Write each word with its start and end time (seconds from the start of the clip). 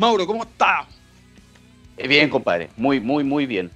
Mauro, 0.00 0.26
¿cómo 0.26 0.44
estás? 0.44 0.86
Eh, 1.98 2.08
bien, 2.08 2.30
compadre. 2.30 2.70
Muy, 2.74 3.00
muy, 3.00 3.22
muy 3.22 3.44
bien. 3.44 3.70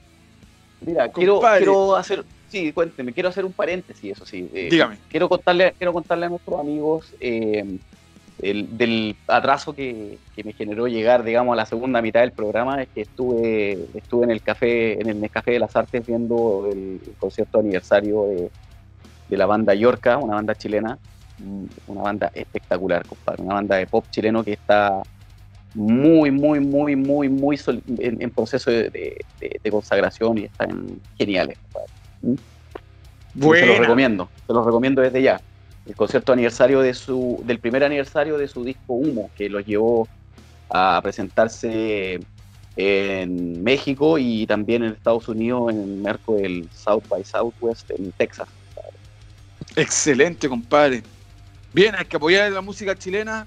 Mira, 0.80 1.12
quiero, 1.12 1.38
quiero, 1.58 1.96
hacer. 1.96 2.24
Sí, 2.48 2.72
cuénteme, 2.72 3.12
quiero 3.12 3.28
hacer 3.28 3.44
un 3.44 3.52
paréntesis, 3.52 4.12
eso 4.12 4.24
sí. 4.24 4.48
Eh, 4.54 4.68
Dígame. 4.70 4.96
Quiero 5.10 5.28
contarle, 5.28 5.74
quiero 5.76 5.92
contarle 5.92 6.24
a 6.24 6.28
nuestros 6.30 6.58
amigos 6.58 7.12
eh, 7.20 7.76
del 8.38 9.16
atraso 9.28 9.74
que, 9.74 10.16
me 10.42 10.54
generó 10.54 10.88
llegar, 10.88 11.24
digamos, 11.24 11.52
a 11.52 11.56
la 11.56 11.66
segunda 11.66 12.00
mitad 12.00 12.20
del 12.20 12.32
programa. 12.32 12.80
Es 12.80 12.88
que 12.88 13.02
estuve, 13.02 13.86
estuve 13.92 14.24
en 14.24 14.30
el 14.30 14.40
café, 14.40 14.98
en 14.98 15.22
el 15.22 15.30
Café 15.30 15.50
de 15.50 15.58
las 15.58 15.76
Artes 15.76 16.06
viendo 16.06 16.70
el, 16.72 17.02
concierto 17.18 17.58
aniversario 17.58 18.24
de, 18.28 18.50
de 19.28 19.36
la 19.36 19.44
banda 19.44 19.74
Yorca, 19.74 20.16
una 20.16 20.36
banda 20.36 20.54
chilena, 20.54 20.98
mm, 21.36 21.64
una 21.88 22.00
banda 22.00 22.30
espectacular, 22.32 23.06
compadre, 23.06 23.42
una 23.42 23.56
banda 23.56 23.76
de 23.76 23.86
pop 23.86 24.06
chileno 24.10 24.42
que 24.42 24.54
está 24.54 25.02
muy, 25.74 26.30
muy, 26.30 26.60
muy, 26.60 26.96
muy, 26.96 27.28
muy 27.28 27.60
en, 27.98 28.30
proceso 28.30 28.70
de, 28.70 29.24
consagración 29.70 30.38
y 30.38 30.44
están 30.44 31.00
geniales. 31.18 31.58
¿Mm? 32.22 32.34
Se 33.40 33.66
los 33.66 33.78
recomiendo, 33.78 34.28
se 34.46 34.52
los 34.52 34.64
recomiendo 34.64 35.02
desde 35.02 35.22
ya. 35.22 35.40
El 35.86 35.96
concierto 35.96 36.32
aniversario 36.32 36.80
de 36.80 36.94
su, 36.94 37.42
del 37.44 37.58
primer 37.58 37.84
aniversario 37.84 38.38
de 38.38 38.48
su 38.48 38.64
disco 38.64 38.94
Humo, 38.94 39.30
que 39.36 39.50
los 39.50 39.66
llevó 39.66 40.08
a 40.70 41.00
presentarse 41.02 42.20
en 42.76 43.62
México 43.62 44.18
y 44.18 44.46
también 44.46 44.82
en 44.82 44.92
Estados 44.92 45.28
Unidos 45.28 45.72
en 45.72 45.80
el 45.80 45.96
marco 45.96 46.36
del 46.36 46.68
South 46.72 47.04
by 47.08 47.24
Southwest 47.24 47.90
en 47.90 48.12
Texas. 48.12 48.48
Excelente, 49.76 50.48
compadre. 50.48 51.02
Bien, 51.72 51.94
hay 51.96 52.04
que 52.04 52.16
apoyar 52.16 52.50
la 52.52 52.60
música 52.60 52.94
chilena 52.96 53.46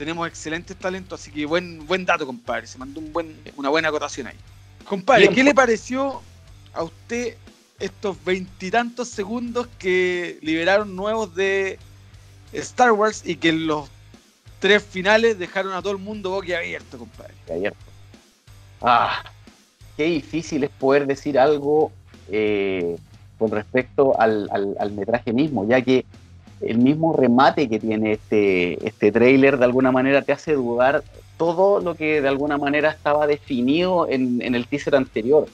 tenemos 0.00 0.26
excelentes 0.26 0.74
talentos, 0.78 1.20
así 1.20 1.30
que 1.30 1.44
buen, 1.44 1.86
buen 1.86 2.06
dato, 2.06 2.24
compadre. 2.24 2.66
Se 2.66 2.78
mandó 2.78 3.00
un 3.00 3.12
buen, 3.12 3.36
una 3.54 3.68
buena 3.68 3.88
acotación 3.88 4.28
ahí. 4.28 4.36
Compadre, 4.88 5.28
¿qué 5.28 5.44
le 5.44 5.52
pareció 5.52 6.22
a 6.72 6.84
usted 6.84 7.36
estos 7.78 8.16
veintitantos 8.24 9.08
segundos 9.08 9.68
que 9.78 10.38
liberaron 10.40 10.96
nuevos 10.96 11.34
de 11.34 11.78
Star 12.54 12.92
Wars 12.92 13.20
y 13.26 13.36
que 13.36 13.50
en 13.50 13.66
los 13.66 13.90
tres 14.58 14.82
finales 14.82 15.38
dejaron 15.38 15.74
a 15.74 15.82
todo 15.82 15.92
el 15.92 15.98
mundo 15.98 16.30
boquiabierto, 16.30 16.96
compadre? 16.96 17.34
Abierto. 17.50 17.84
Ah, 18.80 19.22
qué 19.98 20.04
difícil 20.04 20.64
es 20.64 20.70
poder 20.70 21.06
decir 21.06 21.38
algo 21.38 21.92
eh, 22.30 22.96
con 23.38 23.50
respecto 23.50 24.18
al, 24.18 24.48
al 24.50 24.92
metraje 24.92 25.34
mismo, 25.34 25.68
ya 25.68 25.82
que 25.82 26.06
el 26.60 26.78
mismo 26.78 27.14
remate 27.14 27.68
que 27.68 27.78
tiene 27.78 28.12
este, 28.12 28.86
este 28.86 29.12
trailer 29.12 29.58
de 29.58 29.64
alguna 29.64 29.92
manera 29.92 30.22
te 30.22 30.32
hace 30.32 30.54
dudar 30.54 31.02
todo 31.36 31.80
lo 31.80 31.94
que 31.94 32.20
de 32.20 32.28
alguna 32.28 32.58
manera 32.58 32.90
estaba 32.90 33.26
definido 33.26 34.06
en, 34.08 34.42
el 34.42 34.66
teaser 34.66 34.94
anterior, 34.94 35.46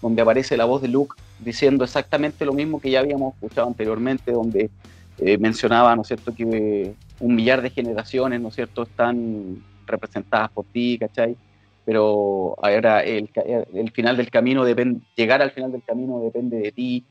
donde 0.00 0.22
aparece 0.22 0.56
la 0.56 0.64
voz 0.64 0.80
de 0.80 0.88
Luke 0.88 1.16
diciendo 1.38 1.84
exactamente 1.84 2.46
lo 2.46 2.54
mismo 2.54 2.80
que 2.80 2.90
ya 2.90 3.00
habíamos 3.00 3.34
escuchado 3.34 3.66
anteriormente, 3.66 4.32
donde 4.32 4.70
eh, 5.18 5.36
mencionaba, 5.36 5.94
¿no 5.96 6.02
es 6.02 6.08
cierto?, 6.08 6.34
que 6.34 6.94
un 7.20 7.34
millar 7.34 7.60
de 7.60 7.68
generaciones, 7.68 8.40
¿no 8.40 8.48
es 8.48 8.54
cierto?, 8.54 8.84
están 8.84 9.62
representadas 9.86 10.50
por 10.50 10.64
ti, 10.64 10.96
¿cachai? 10.98 11.36
Pero 11.84 12.56
ahora 12.62 13.02
el, 13.02 13.28
el 13.74 13.90
final 13.90 14.16
del 14.16 14.30
camino 14.30 14.64
depende, 14.64 15.00
llegar 15.14 15.42
al 15.42 15.50
final 15.50 15.72
del 15.72 15.82
camino 15.82 16.20
depende 16.20 16.56
de 16.56 16.72
ti. 16.72 17.04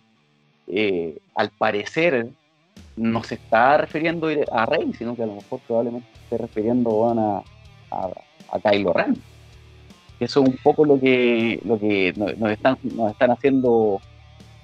Eh, 0.67 1.19
al 1.35 1.49
parecer, 1.51 2.29
no 2.95 3.23
se 3.23 3.35
está 3.35 3.77
refiriendo 3.77 4.27
a 4.51 4.65
Rey, 4.65 4.93
sino 4.93 5.15
que 5.15 5.23
a 5.23 5.27
lo 5.27 5.35
mejor 5.35 5.59
probablemente 5.65 6.07
se 6.13 6.23
esté 6.23 6.37
refiriendo 6.37 7.09
a, 7.09 7.43
a, 7.91 8.59
Kylo 8.59 8.93
Ren. 8.93 9.15
Eso 10.19 10.43
es 10.43 10.49
un 10.49 10.57
poco 10.63 10.85
lo 10.85 10.99
que, 10.99 11.59
lo 11.65 11.79
que 11.79 12.13
nos, 12.15 12.51
están, 12.51 12.77
nos 12.83 13.11
están 13.11 13.31
haciendo 13.31 13.99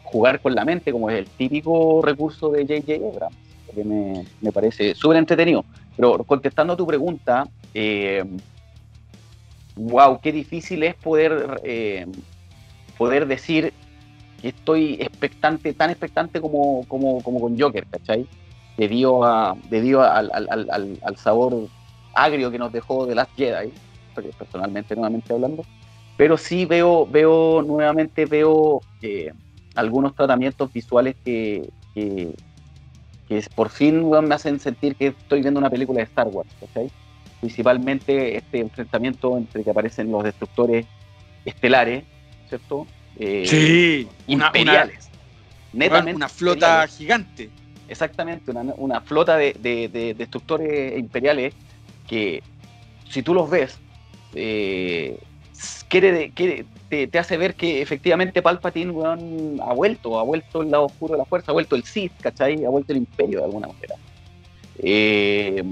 jugar 0.03 0.39
con 0.41 0.55
la 0.55 0.63
mente, 0.63 0.91
como 0.91 1.09
es 1.09 1.19
el 1.19 1.25
típico 1.25 2.01
recurso 2.03 2.49
de 2.49 2.61
J.J. 2.61 3.07
Abrams, 3.07 3.35
que 3.73 3.83
me, 3.83 4.51
parece 4.51 4.95
súper 4.95 5.17
entretenido. 5.17 5.65
Pero 5.95 6.23
contestando 6.23 6.73
a 6.73 6.77
tu 6.77 6.87
pregunta, 6.87 7.43
wow, 9.75 10.13
eh, 10.13 10.19
qué 10.21 10.31
difícil 10.31 10.83
es 10.83 10.95
poder, 10.95 11.61
eh, 11.63 12.05
poder 12.97 13.27
decir 13.27 13.73
estoy 14.43 14.93
expectante, 14.99 15.73
tan 15.73 15.89
expectante 15.89 16.39
como, 16.41 16.85
como, 16.87 17.21
como 17.21 17.41
con 17.41 17.59
Joker, 17.59 17.85
¿cachai? 17.87 18.27
Debido, 18.77 19.23
a, 19.25 19.57
debido 19.69 20.01
al, 20.01 20.31
al, 20.33 20.99
al, 21.03 21.17
sabor 21.17 21.67
agrio 22.13 22.49
que 22.49 22.57
nos 22.57 22.71
dejó 22.71 23.05
The 23.05 23.15
Last 23.15 23.31
Jedi, 23.35 23.71
personalmente, 24.37 24.95
nuevamente 24.95 25.33
hablando, 25.33 25.63
pero 26.17 26.37
sí 26.37 26.65
veo, 26.65 27.05
veo 27.05 27.61
nuevamente 27.61 28.25
veo 28.25 28.81
eh, 29.01 29.31
algunos 29.75 30.15
tratamientos 30.15 30.71
visuales 30.71 31.15
que, 31.23 31.69
que, 31.93 32.33
por 33.55 33.69
fin 33.69 34.09
me 34.09 34.35
hacen 34.35 34.59
sentir 34.59 34.95
que 34.95 35.07
estoy 35.07 35.41
viendo 35.41 35.59
una 35.59 35.69
película 35.69 35.99
de 35.99 36.05
Star 36.05 36.27
Wars, 36.27 36.49
¿cachai? 36.59 36.89
Principalmente 37.39 38.37
este 38.37 38.59
enfrentamiento 38.59 39.37
entre 39.37 39.63
que 39.63 39.69
aparecen 39.69 40.11
los 40.11 40.23
destructores 40.23 40.85
estelares, 41.45 42.03
¿cierto? 42.47 42.87
Eh, 43.19 43.43
sí, 43.45 44.07
imperiales. 44.27 45.09
Una, 45.73 45.85
netamente. 45.85 46.15
Una 46.15 46.29
flota 46.29 46.87
gigante. 46.87 47.49
Exactamente, 47.87 48.51
una, 48.51 49.01
flota 49.01 49.35
de, 49.35 50.13
destructores 50.15 50.97
imperiales 50.97 51.55
que, 52.07 52.43
si 53.09 53.23
tú 53.23 53.33
los 53.33 53.49
ves, 53.49 53.79
eh, 54.35 55.17
quiere, 55.87 56.31
te, 56.89 57.19
hace 57.19 57.37
ver 57.37 57.55
que 57.55 57.81
efectivamente 57.81 58.43
Palpatine 58.43 58.93
ha 59.61 59.73
vuelto, 59.73 60.19
ha 60.19 60.23
vuelto 60.23 60.61
el 60.61 60.69
lado 60.69 60.85
oscuro 60.85 61.13
de 61.13 61.17
la 61.17 61.25
fuerza, 61.25 61.51
ha 61.51 61.53
vuelto 61.53 61.75
el 61.75 61.83
Sith, 61.83 62.13
¿cachai? 62.21 62.63
Ha 62.63 62.69
vuelto 62.69 62.93
el 62.93 62.99
imperio 62.99 63.39
de 63.39 63.45
alguna 63.45 63.67
manera. 63.67 63.95
Eh, 64.77 65.63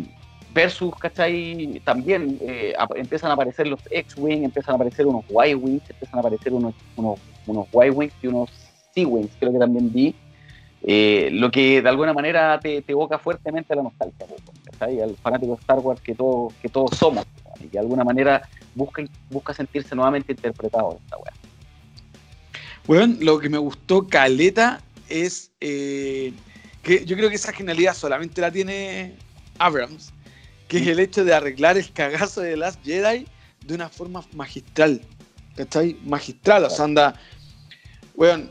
versus, 0.54 0.96
¿cachai? 0.96 1.80
También 1.86 2.40
eh, 2.42 2.74
empiezan 2.96 3.30
a 3.30 3.36
aparecer 3.36 3.68
los 3.68 3.80
X-Wing, 3.92 4.44
empiezan 4.44 4.74
a 4.74 4.76
aparecer 4.76 5.06
unos 5.06 5.24
Y-Wings, 5.30 5.88
empiezan 5.88 6.18
a 6.18 6.20
aparecer 6.20 6.52
unos, 6.52 6.74
unos, 6.96 7.20
unos 7.48 7.68
Y-Wings 7.74 8.14
y 8.22 8.28
unos 8.28 8.50
C-Wings, 8.94 9.32
creo 9.40 9.54
que 9.54 9.60
también 9.60 9.92
vi. 9.92 10.16
Eh, 10.84 11.30
lo 11.32 11.50
que 11.50 11.82
de 11.82 11.90
alguna 11.90 12.14
manera 12.14 12.60
te, 12.60 12.82
te, 12.82 12.92
evoca 12.92 13.18
fuertemente 13.18 13.74
a 13.74 13.78
la 13.78 13.84
nostalgia, 13.84 14.28
¿cachai? 14.64 15.02
Al 15.02 15.16
fanático 15.18 15.54
de 15.54 15.60
Star 15.60 15.80
Wars 15.80 16.00
que, 16.02 16.14
todo, 16.14 16.54
que 16.62 16.70
todos 16.70 16.98
somos, 16.98 17.26
y 17.60 17.64
que 17.64 17.72
de 17.72 17.80
alguna 17.80 18.04
manera 18.04 18.48
busca, 18.76 19.04
busca 19.30 19.54
sentirse 19.54 19.96
nuevamente 19.96 20.32
interpretado 20.32 20.92
en 20.92 20.98
esta 21.04 21.18
weá. 21.18 21.34
Bueno, 22.86 23.16
lo 23.20 23.40
que 23.40 23.50
me 23.50 23.58
gustó 23.58 24.08
Caleta 24.08 24.82
es 25.10 25.52
eh, 25.60 26.32
que 26.84 27.06
yo 27.06 27.18
creo 27.18 27.30
que 27.30 27.36
esa 27.36 27.52
genialidad 27.52 27.94
solamente 27.94 28.40
la 28.40 28.52
tiene 28.52 29.16
Abrams, 29.58 30.14
que 30.68 30.78
es 30.78 30.88
el 30.88 31.00
hecho 31.00 31.26
de 31.26 31.34
arreglar 31.34 31.78
el 31.78 31.92
cagazo 31.92 32.42
de 32.42 32.56
Last 32.56 32.84
Jedi 32.86 33.26
de 33.66 33.74
una 33.74 33.90
forma 33.90 34.24
magistral. 34.34 35.02
¿Cachai? 35.56 35.98
Magistral. 36.06 36.66
O 36.66 36.70
sea, 36.70 36.86
anda. 36.86 37.16
Weón, 38.18 38.50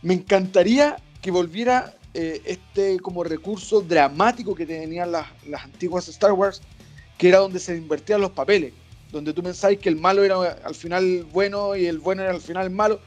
me 0.00 0.14
encantaría 0.14 0.96
que 1.20 1.32
volviera 1.32 1.96
eh, 2.14 2.40
este 2.44 3.00
como 3.00 3.24
recurso 3.24 3.80
dramático 3.82 4.54
que 4.54 4.64
tenían 4.64 5.10
las, 5.10 5.26
antiguas 5.64 6.06
Star 6.08 6.32
Wars, 6.32 6.62
que 7.18 7.28
era 7.28 7.38
donde 7.38 7.58
se 7.58 7.76
invertían 7.76 8.20
los 8.20 8.30
papeles. 8.30 8.72
Donde 9.10 9.32
tú 9.32 9.42
pensáis 9.42 9.80
que 9.80 9.88
el 9.88 9.96
malo 9.96 10.22
era 10.22 10.36
al 10.64 10.74
final 10.74 11.26
bueno 11.32 11.74
y 11.74 11.86
el 11.86 11.98
bueno 11.98 12.22
era 12.22 12.30
al 12.30 12.40
final 12.40 12.70
malo. 12.70 13.00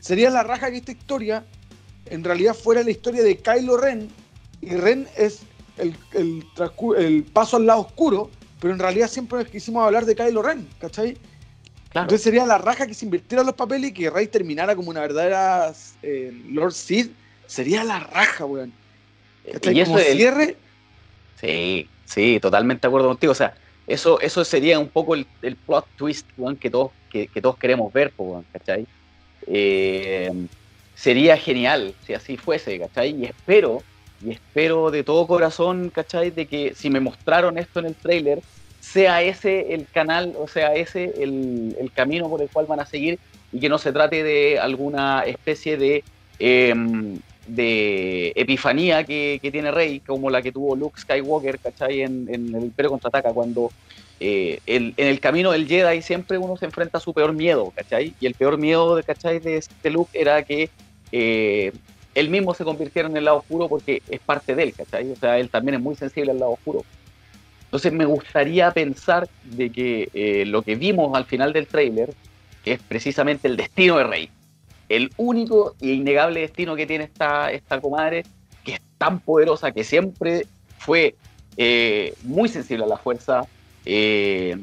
Sería 0.00 0.30
la 0.30 0.42
raja 0.42 0.68
que 0.68 0.78
esta 0.78 0.92
historia 0.92 1.46
en 2.06 2.24
realidad 2.24 2.54
fuera 2.54 2.82
la 2.82 2.90
historia 2.90 3.22
de 3.22 3.38
Kylo 3.38 3.76
Ren. 3.76 4.08
Y 4.60 4.70
Ren 4.70 5.06
es 5.16 5.42
el, 5.78 5.94
el, 6.14 7.24
paso 7.32 7.58
al 7.58 7.66
lado 7.66 7.82
oscuro, 7.82 8.30
pero 8.60 8.74
en 8.74 8.80
realidad 8.80 9.08
siempre 9.08 9.44
quisimos 9.44 9.84
hablar 9.84 10.06
de 10.06 10.16
Kylo 10.16 10.42
Ren, 10.42 10.66
¿cachai? 10.80 11.16
Entonces 11.94 12.22
sería 12.22 12.46
la 12.46 12.58
raja 12.58 12.86
que 12.86 12.94
se 12.94 13.04
invirtiera 13.04 13.44
los 13.44 13.54
papeles 13.54 13.90
y 13.90 13.92
que 13.92 14.10
Rey 14.10 14.26
terminara 14.26 14.74
como 14.74 14.90
una 14.90 15.00
verdadera 15.00 15.72
eh, 16.02 16.32
Lord 16.50 16.72
Sid. 16.72 17.08
Sería 17.46 17.84
la 17.84 18.00
raja, 18.00 18.46
weón. 18.46 18.72
¿Y 19.44 19.80
eso 19.80 19.98
el 19.98 20.16
cierre? 20.16 20.56
Sí, 21.40 21.88
sí, 22.06 22.38
totalmente 22.40 22.82
de 22.82 22.88
acuerdo 22.88 23.08
contigo. 23.08 23.32
O 23.32 23.34
sea, 23.34 23.54
eso, 23.86 24.20
eso 24.20 24.44
sería 24.44 24.78
un 24.78 24.88
poco 24.88 25.14
el, 25.14 25.26
plot 25.66 25.86
twist, 25.96 26.26
weón, 26.38 26.56
que 26.56 26.70
todos, 26.70 26.92
que, 27.10 27.28
todos 27.42 27.58
queremos 27.58 27.92
ver, 27.92 28.12
weón, 28.16 28.46
¿cachai? 28.52 28.86
Eh, 29.46 30.32
sería 30.94 31.36
genial 31.36 31.94
si 32.06 32.14
así 32.14 32.36
fuese, 32.36 32.78
¿cachai? 32.78 33.10
Y 33.20 33.24
espero 33.26 33.82
y 34.24 34.30
espero 34.30 34.90
de 34.90 35.02
todo 35.02 35.26
corazón, 35.26 35.90
¿cachai? 35.90 36.30
De 36.30 36.46
que 36.46 36.74
si 36.74 36.90
me 36.90 37.00
mostraron 37.00 37.58
esto 37.58 37.80
en 37.80 37.86
el 37.86 37.94
trailer, 37.94 38.40
sea 38.82 39.22
ese 39.22 39.74
el 39.74 39.86
canal, 39.86 40.34
o 40.36 40.48
sea, 40.48 40.74
ese 40.74 41.14
el, 41.22 41.90
camino 41.94 42.28
por 42.28 42.42
el 42.42 42.48
cual 42.48 42.66
van 42.66 42.80
a 42.80 42.86
seguir 42.86 43.18
y 43.52 43.60
que 43.60 43.68
no 43.68 43.78
se 43.78 43.92
trate 43.92 44.24
de 44.24 44.58
alguna 44.58 45.22
especie 45.24 45.76
de, 45.76 46.02
em, 46.40 47.16
de 47.46 48.32
epifanía 48.34 49.04
que, 49.04 49.38
tiene 49.52 49.70
Rey, 49.70 50.00
como 50.00 50.30
la 50.30 50.42
que 50.42 50.50
tuvo 50.50 50.74
Luke 50.74 51.00
Skywalker, 51.00 51.60
¿cachai? 51.60 52.02
En, 52.02 52.28
el 52.28 52.64
Imperio 52.64 52.90
Contraataca, 52.90 53.32
cuando 53.32 53.70
eh, 54.18 54.58
en 54.66 54.94
el 54.96 55.20
camino 55.20 55.52
del 55.52 55.68
Jedi 55.68 56.02
siempre 56.02 56.36
uno 56.38 56.56
se 56.56 56.64
enfrenta 56.64 56.98
a 56.98 57.00
su 57.00 57.14
peor 57.14 57.32
miedo, 57.34 57.72
¿cachai? 57.76 58.14
Y 58.20 58.26
el 58.26 58.34
peor 58.34 58.58
miedo, 58.58 59.00
¿cachai? 59.06 59.38
De 59.38 59.58
este 59.58 59.90
Luke 59.90 60.10
era 60.18 60.42
que 60.42 60.70
eh, 61.12 61.72
él 62.16 62.30
mismo 62.30 62.52
se 62.52 62.64
convirtiera 62.64 63.08
en 63.08 63.16
el 63.16 63.26
lado 63.26 63.38
oscuro 63.38 63.68
porque 63.68 64.02
es 64.08 64.20
parte 64.20 64.56
de 64.56 64.64
él, 64.64 64.74
¿cachai? 64.74 65.12
O 65.12 65.16
sea, 65.16 65.38
él 65.38 65.50
también 65.50 65.76
es 65.76 65.80
muy 65.80 65.94
sensible 65.94 66.32
al 66.32 66.40
lado 66.40 66.52
oscuro. 66.52 66.84
Entonces 67.72 67.92
me 67.92 68.04
gustaría 68.04 68.70
pensar 68.70 69.28
de 69.44 69.70
que 69.70 70.10
eh, 70.12 70.44
lo 70.44 70.60
que 70.60 70.76
vimos 70.76 71.16
al 71.16 71.24
final 71.24 71.52
del 71.54 71.66
tráiler 71.66 72.12
es 72.64 72.78
precisamente 72.80 73.48
el 73.48 73.56
destino 73.56 73.96
de 73.96 74.04
Rey. 74.04 74.30
El 74.90 75.10
único 75.16 75.74
e 75.80 75.88
innegable 75.88 76.40
destino 76.40 76.76
que 76.76 76.86
tiene 76.86 77.04
esta, 77.04 77.50
esta 77.50 77.80
comadre, 77.80 78.24
que 78.62 78.74
es 78.74 78.80
tan 78.98 79.20
poderosa, 79.20 79.72
que 79.72 79.84
siempre 79.84 80.46
fue 80.78 81.14
muy 82.24 82.48
sensible 82.48 82.84
a 82.84 82.88
la 82.88 82.98
fuerza, 82.98 83.46
eh, 83.84 84.56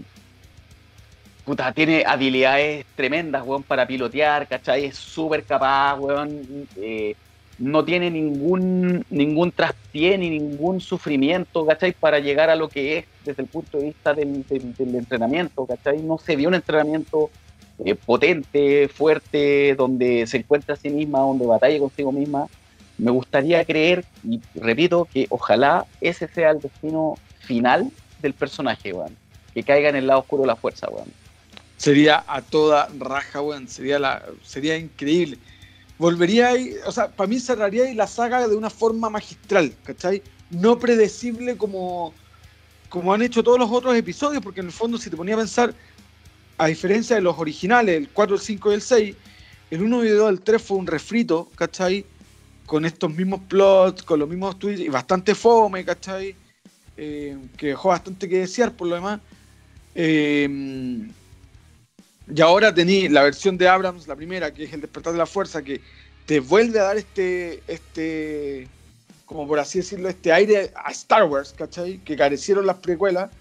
puta, 1.45 1.71
tiene 1.71 2.03
habilidades 2.05 2.85
tremendas, 2.95 3.43
weón, 3.45 3.63
para 3.63 3.87
pilotear, 3.87 4.47
¿cachai? 4.47 4.85
Es 4.85 4.97
súper 4.97 5.43
capaz, 5.43 5.95
weón. 5.95 6.67
Eh, 6.77 7.15
no 7.59 7.83
tiene 7.83 8.09
ningún, 8.09 9.05
ningún 9.09 9.51
traspié 9.51 10.17
ni 10.17 10.29
ningún 10.29 10.79
sufrimiento, 10.79 11.65
¿cachai? 11.65 11.91
Para 11.91 12.19
llegar 12.19 12.49
a 12.49 12.55
lo 12.55 12.69
que 12.69 12.99
es 12.99 13.05
desde 13.25 13.43
el 13.43 13.49
punto 13.49 13.77
de 13.77 13.85
vista 13.85 14.13
del, 14.13 14.45
entrenamiento, 14.79 15.65
¿cachai? 15.65 16.01
No 16.01 16.17
se 16.17 16.37
vio 16.37 16.47
un 16.47 16.55
entrenamiento 16.55 17.29
eh, 17.83 17.95
potente, 17.95 18.87
fuerte, 18.87 19.75
donde 19.75 20.25
se 20.25 20.37
encuentra 20.37 20.75
a 20.75 20.77
sí 20.77 20.89
misma, 20.89 21.19
donde 21.19 21.45
batalla 21.45 21.77
consigo 21.79 22.13
misma. 22.13 22.47
Me 22.97 23.11
gustaría 23.11 23.63
creer, 23.65 24.05
y 24.23 24.39
repito, 24.55 25.07
que 25.11 25.27
ojalá 25.29 25.85
ese 25.99 26.27
sea 26.29 26.51
el 26.51 26.61
destino 26.61 27.15
final 27.39 27.91
del 28.21 28.33
personaje, 28.33 28.93
weón. 28.93 29.15
Que 29.53 29.63
caiga 29.63 29.89
en 29.89 29.97
el 29.97 30.07
lado 30.07 30.21
oscuro 30.21 30.43
de 30.43 30.47
la 30.47 30.55
fuerza, 30.55 30.87
weón. 30.89 31.11
Sería 31.75 32.23
a 32.27 32.41
toda 32.41 32.89
raja, 32.97 33.41
weón. 33.41 33.67
Sería, 33.67 34.21
sería 34.43 34.77
increíble. 34.77 35.37
Volvería 35.99 36.47
ahí, 36.47 36.75
o 36.85 36.91
sea, 36.93 37.11
para 37.11 37.27
mí 37.27 37.41
cerraría 37.41 37.83
ahí 37.83 37.93
la 37.93 38.07
saga 38.07 38.47
de 38.47 38.55
una 38.55 38.69
forma 38.69 39.09
magistral, 39.09 39.75
¿cachai? 39.83 40.23
No 40.49 40.79
predecible 40.79 41.57
como, 41.57 42.13
como 42.87 43.13
han 43.13 43.21
hecho 43.21 43.43
todos 43.43 43.59
los 43.59 43.69
otros 43.69 43.95
episodios, 43.97 44.41
porque 44.41 44.61
en 44.61 44.67
el 44.67 44.71
fondo, 44.71 44.97
si 44.97 45.09
te 45.09 45.17
ponía 45.17 45.35
a 45.35 45.39
pensar, 45.39 45.75
a 46.57 46.67
diferencia 46.67 47.17
de 47.17 47.21
los 47.21 47.37
originales, 47.37 47.97
el 47.97 48.07
4, 48.07 48.37
el 48.37 48.41
5 48.41 48.71
y 48.71 48.73
el 48.75 48.81
6, 48.81 49.15
el 49.71 49.81
1 49.81 50.05
y 50.05 50.07
el 50.07 50.17
2, 50.17 50.29
el 50.29 50.41
3 50.41 50.61
fue 50.61 50.77
un 50.77 50.87
refrito, 50.87 51.51
¿cachai? 51.55 52.05
Con 52.65 52.85
estos 52.85 53.13
mismos 53.13 53.41
plots, 53.49 54.01
con 54.01 54.19
los 54.19 54.29
mismos 54.29 54.57
tweets 54.57 54.79
y 54.79 54.87
bastante 54.87 55.35
fome, 55.35 55.83
¿cachai? 55.83 56.33
Eh, 56.95 57.37
que 57.57 57.67
dejó 57.67 57.89
bastante 57.89 58.29
que 58.29 58.39
desear 58.39 58.71
por 58.71 58.87
lo 58.87 58.95
demás. 58.95 59.19
Eh, 59.95 60.47
y 62.33 62.41
ahora 62.41 62.73
tení 62.73 63.09
la 63.09 63.23
versión 63.23 63.57
de 63.57 63.67
Abrams, 63.67 64.07
la 64.07 64.15
primera, 64.15 64.53
que 64.53 64.65
es 64.65 64.73
el 64.73 64.81
despertar 64.81 65.13
de 65.13 65.19
la 65.19 65.25
fuerza, 65.25 65.61
que 65.61 65.81
te 66.25 66.39
vuelve 66.39 66.79
a 66.79 66.83
dar 66.83 66.97
este, 66.97 67.63
este, 67.67 68.67
como 69.25 69.47
por 69.47 69.59
así 69.59 69.79
decirlo, 69.79 70.09
este 70.09 70.31
aire 70.31 70.71
a 70.75 70.91
Star 70.91 71.23
Wars, 71.23 71.53
¿cachai? 71.57 71.97
Que 71.99 72.15
carecieron 72.15 72.65
las 72.65 72.77
precuelas. 72.77 73.31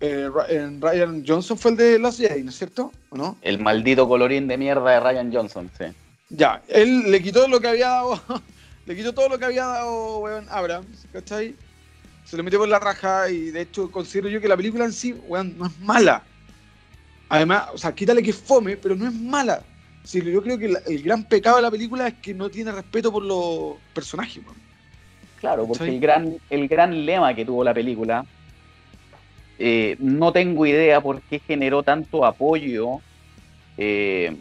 Eh, 0.00 0.28
Ryan 0.28 1.24
Johnson 1.26 1.56
fue 1.56 1.70
el 1.70 1.76
de 1.76 1.98
Los 1.98 2.18
Jedi, 2.18 2.42
¿no 2.42 2.50
es 2.50 2.58
cierto? 2.58 2.92
no? 3.12 3.36
El 3.40 3.58
maldito 3.60 4.06
colorín 4.06 4.46
de 4.46 4.58
mierda 4.58 4.90
de 4.90 5.00
Ryan 5.00 5.32
Johnson, 5.32 5.70
sí. 5.78 5.86
Ya, 6.28 6.62
él 6.68 7.10
le 7.10 7.22
quitó 7.22 7.48
lo 7.48 7.60
que 7.60 7.68
había 7.68 7.88
dado, 7.88 8.20
le 8.86 8.96
quitó 8.96 9.14
todo 9.14 9.28
lo 9.28 9.38
que 9.38 9.44
había 9.46 9.64
dado, 9.64 10.18
weón, 10.18 10.46
Abrams, 10.50 11.06
¿cachai? 11.12 11.54
se 12.26 12.36
lo 12.36 12.42
metió 12.42 12.58
por 12.58 12.68
la 12.68 12.80
raja 12.80 13.30
y 13.30 13.50
de 13.50 13.62
hecho 13.62 13.90
considero 13.90 14.28
yo 14.28 14.40
que 14.40 14.48
la 14.48 14.56
película 14.56 14.84
en 14.84 14.92
sí, 14.92 15.12
weón, 15.12 15.56
no 15.56 15.66
es 15.66 15.78
mala. 15.78 16.24
Además, 17.28 17.68
o 17.74 17.78
sea, 17.78 17.94
quítale 17.94 18.22
que 18.22 18.30
es 18.30 18.36
fome, 18.36 18.76
pero 18.76 18.94
no 18.94 19.06
es 19.06 19.14
mala. 19.14 19.62
Sí, 20.04 20.22
yo 20.22 20.40
creo 20.42 20.56
que 20.58 20.72
el 20.86 21.02
gran 21.02 21.24
pecado 21.24 21.56
de 21.56 21.62
la 21.62 21.70
película 21.70 22.06
es 22.06 22.14
que 22.14 22.32
no 22.32 22.48
tiene 22.48 22.70
respeto 22.70 23.10
por 23.10 23.24
los 23.24 23.76
personajes, 23.92 24.42
weón. 24.44 24.56
Claro, 25.40 25.66
porque 25.66 25.88
el 25.88 26.00
gran, 26.00 26.36
el 26.48 26.68
gran 26.68 27.04
lema 27.04 27.34
que 27.34 27.44
tuvo 27.44 27.62
la 27.64 27.74
película, 27.74 28.24
eh, 29.58 29.96
no 29.98 30.32
tengo 30.32 30.64
idea 30.64 31.00
por 31.00 31.20
qué 31.22 31.40
generó 31.40 31.82
tanto 31.82 32.24
apoyo. 32.24 33.00
Eh, 33.76 34.34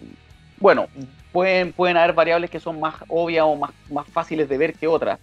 bueno, 0.59 0.87
pueden, 1.31 1.73
pueden 1.73 1.97
haber 1.97 2.13
variables 2.13 2.49
que 2.49 2.59
son 2.59 2.79
más 2.79 2.95
obvias 3.07 3.45
o 3.45 3.55
más, 3.55 3.71
más 3.89 4.07
fáciles 4.07 4.47
de 4.47 4.57
ver 4.57 4.73
que 4.73 4.87
otras, 4.87 5.19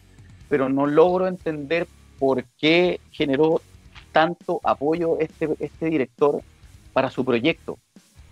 pero 0.48 0.68
no 0.68 0.86
logro 0.86 1.26
entender 1.26 1.86
por 2.18 2.44
qué 2.58 3.00
generó 3.10 3.62
tanto 4.12 4.60
apoyo 4.64 5.18
este, 5.18 5.48
este 5.58 5.86
director 5.86 6.42
para 6.92 7.10
su 7.10 7.24
proyecto. 7.24 7.78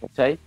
¿cachai? 0.00 0.38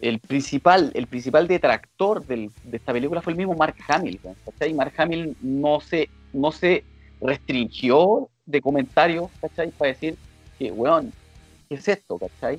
El 0.00 0.18
principal, 0.18 0.90
el 0.94 1.06
principal 1.06 1.46
detractor 1.46 2.24
de 2.26 2.50
esta 2.72 2.92
película 2.92 3.22
fue 3.22 3.32
el 3.32 3.38
mismo 3.38 3.54
Mark 3.54 3.76
Hamill. 3.88 4.20
¿cachai? 4.44 4.74
Mark 4.74 4.92
Hamill 4.96 5.36
no 5.40 5.80
se, 5.80 6.08
no 6.32 6.52
se 6.52 6.84
restringió 7.20 8.28
de 8.46 8.60
comentarios 8.60 9.30
¿cachai? 9.40 9.70
para 9.70 9.92
decir 9.92 10.16
que, 10.58 10.70
weón, 10.72 11.12
¿qué 11.68 11.76
es 11.76 11.88
esto? 11.88 12.18
¿cachai? 12.18 12.56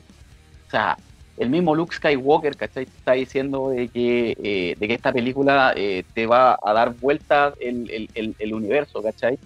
O 0.68 0.72
sea, 0.72 0.98
el 1.38 1.50
mismo 1.50 1.76
Luke 1.76 1.96
Skywalker, 1.96 2.56
¿cachai? 2.56 2.84
Está 2.84 3.14
diciendo 3.14 3.70
de 3.70 3.88
que, 3.88 4.38
eh, 4.44 4.76
de 4.80 4.88
que 4.88 4.94
esta 4.94 5.12
película 5.12 5.74
eh, 5.76 6.04
te 6.14 6.28
va 6.28 6.60
a 6.62 6.74
dar 6.74 6.94
vuelta 6.94 7.54
el, 7.60 8.10
el, 8.14 8.36
el 8.38 8.54
universo, 8.54 9.02
¿cachai? 9.02 9.40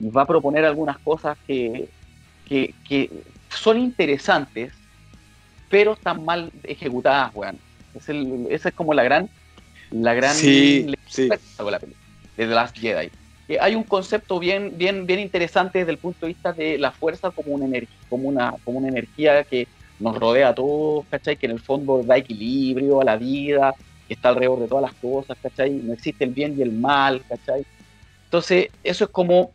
va 0.00 0.22
a 0.22 0.26
proponer 0.26 0.64
algunas 0.64 0.98
cosas 0.98 1.38
que, 1.46 1.88
que, 2.46 2.74
son 3.48 3.78
interesantes, 3.78 4.72
pero 5.68 5.94
están 5.94 6.24
mal 6.24 6.52
ejecutadas, 6.62 7.34
weón. 7.34 7.58
Es 7.94 8.08
el, 8.08 8.46
esa 8.50 8.68
es 8.68 8.74
como 8.74 8.92
la 8.94 9.02
gran, 9.02 9.28
la 9.90 10.14
gran 10.14 10.34
sí, 10.34 10.86
sí. 11.06 11.28
la 11.28 11.36
película, 11.36 11.78
de 11.78 11.86
The 12.36 12.46
Last 12.46 12.76
Jedi. 12.78 13.10
hay 13.58 13.74
un 13.74 13.84
concepto 13.84 14.38
bien, 14.38 14.74
bien, 14.76 15.06
bien 15.06 15.20
interesante 15.20 15.78
desde 15.78 15.92
el 15.92 15.98
punto 15.98 16.26
de 16.26 16.28
vista 16.28 16.52
de 16.52 16.78
la 16.78 16.90
fuerza 16.90 17.30
como 17.30 17.54
una, 17.54 17.64
energía, 17.64 17.96
como 18.08 18.28
una, 18.28 18.54
como 18.64 18.78
una 18.78 18.88
energía 18.88 19.44
que 19.44 19.66
nos 19.98 20.18
rodea 20.18 20.48
a 20.48 20.54
todos, 20.54 21.06
¿cachai? 21.10 21.36
Que 21.36 21.46
en 21.46 21.52
el 21.52 21.60
fondo 21.60 22.02
da 22.02 22.18
equilibrio 22.18 23.00
a 23.00 23.04
la 23.04 23.16
vida, 23.16 23.74
que 24.06 24.14
está 24.14 24.28
alrededor 24.28 24.60
de 24.60 24.68
todas 24.68 24.82
las 24.82 24.94
cosas, 24.94 25.38
¿cachai? 25.42 25.70
No 25.70 25.94
existe 25.94 26.24
el 26.24 26.30
bien 26.30 26.54
y 26.58 26.62
el 26.62 26.72
mal, 26.72 27.22
¿cachai? 27.28 27.64
Entonces, 28.24 28.68
eso 28.82 29.04
es 29.04 29.10
como 29.10 29.52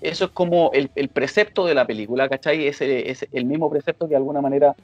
eso 0.00 0.26
es 0.26 0.30
como 0.30 0.70
el, 0.72 1.08
precepto 1.08 1.66
de 1.66 1.74
la 1.74 1.86
película, 1.86 2.28
¿cachai? 2.28 2.66
Es, 2.66 2.80
el 2.80 3.44
mismo 3.44 3.70
precepto 3.70 4.06
que 4.06 4.10
de 4.10 4.16
alguna 4.16 4.40
manera 4.40 4.74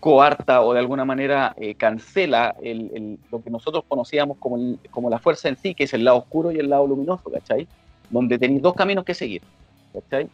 coarta 0.00 0.62
o 0.62 0.72
de 0.74 0.80
alguna 0.80 1.04
manera 1.04 1.54
eh, 1.56 1.74
cancela 1.74 2.54
lo 3.30 3.42
que 3.42 3.50
nosotros 3.50 3.84
conocíamos 3.88 4.36
como, 4.38 4.76
como 4.90 5.10
la 5.10 5.18
fuerza 5.18 5.48
en 5.48 5.56
sí, 5.56 5.74
que 5.74 5.84
es 5.84 5.94
el 5.94 6.04
lado 6.04 6.18
oscuro 6.18 6.50
y 6.52 6.58
el 6.58 6.68
lado 6.68 6.86
luminoso, 6.86 7.30
¿cachai? 7.30 7.66
Donde 8.10 8.38
tenéis 8.38 8.62
dos 8.62 8.74
caminos 8.74 9.04
que 9.04 9.14
seguir, 9.14 9.42
¿cachai? 9.92 10.28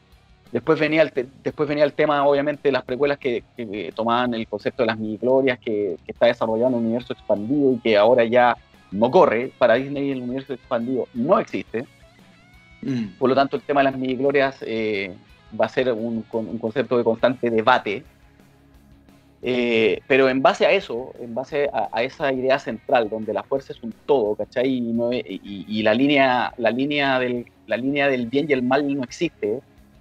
Después 0.52 0.80
venía 0.80 1.02
el, 1.02 1.12
después 1.44 1.68
venía 1.68 1.84
el 1.84 1.92
tema, 1.92 2.26
obviamente, 2.26 2.62
de 2.68 2.72
las 2.72 2.82
precuelas 2.82 3.18
que, 3.18 3.44
tomaban 3.94 4.34
el 4.34 4.48
concepto 4.48 4.82
de 4.82 4.88
las 4.88 4.98
mini-glorias 4.98 5.58
que, 5.60 5.96
que 6.04 6.12
está 6.12 6.26
desarrollando 6.26 6.78
un 6.78 6.86
universo 6.86 7.12
expandido 7.12 7.72
y 7.72 7.78
que 7.78 7.96
ahora 7.96 8.24
ya 8.24 8.56
no 8.90 9.10
corre. 9.10 9.52
Para 9.58 9.74
Disney 9.74 10.10
el 10.10 10.22
universo 10.22 10.54
expandido 10.54 11.06
no 11.14 11.38
existe. 11.38 11.86
Mm. 12.82 13.04
Por 13.18 13.28
lo 13.28 13.34
tanto, 13.34 13.56
el 13.56 13.62
tema 13.62 13.80
de 13.80 13.84
las 13.84 13.98
mini 13.98 14.16
glorias 14.16 14.56
eh, 14.62 15.14
va 15.58 15.66
a 15.66 15.68
ser 15.68 15.92
un, 15.92 16.22
concepto 16.22 16.96
de 16.96 17.04
constante 17.04 17.50
debate. 17.50 18.04
Eh, 19.42 20.02
pero 20.06 20.28
en 20.28 20.42
base 20.42 20.66
a 20.66 20.70
eso, 20.70 21.14
en 21.18 21.34
base 21.34 21.70
a, 21.72 22.02
esa 22.02 22.30
idea 22.32 22.58
central, 22.58 23.08
donde 23.08 23.32
la 23.32 23.42
fuerza 23.42 23.72
es 23.72 23.82
un 23.82 23.94
todo, 24.04 24.34
¿cachai? 24.34 24.68
Y, 24.68 25.82
la, 25.82 25.94
línea, 25.94 26.52
la, 26.58 26.70
línea 26.70 27.18
del, 27.18 27.46
la 27.66 27.78
línea 27.78 28.08
del 28.08 28.26
bien 28.26 28.46
y 28.48 28.52
el 28.52 28.62
mal 28.62 28.94
no 28.94 29.02
existe, 29.02 29.60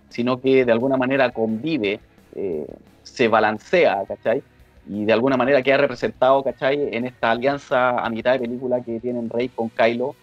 sino 0.09 0.41
que 0.41 0.65
de 0.65 0.71
alguna 0.71 0.97
manera 0.97 1.31
convive, 1.31 2.01
eh, 2.35 2.65
se 3.03 3.27
balancea, 3.29 4.03
¿cachai? 4.07 4.43
Y 4.89 5.05
de 5.05 5.13
alguna 5.13 5.37
manera 5.37 5.61
queda 5.61 5.77
representado, 5.77 6.43
¿cachai? 6.43 6.89
En 6.93 7.05
esta 7.05 7.31
alianza 7.31 7.99
a 7.99 8.09
mitad 8.09 8.33
de 8.33 8.39
película 8.39 8.81
que 8.81 8.99
tienen 8.99 9.29
Rey 9.29 9.47
con 9.49 9.69
Kylo. 9.69 10.15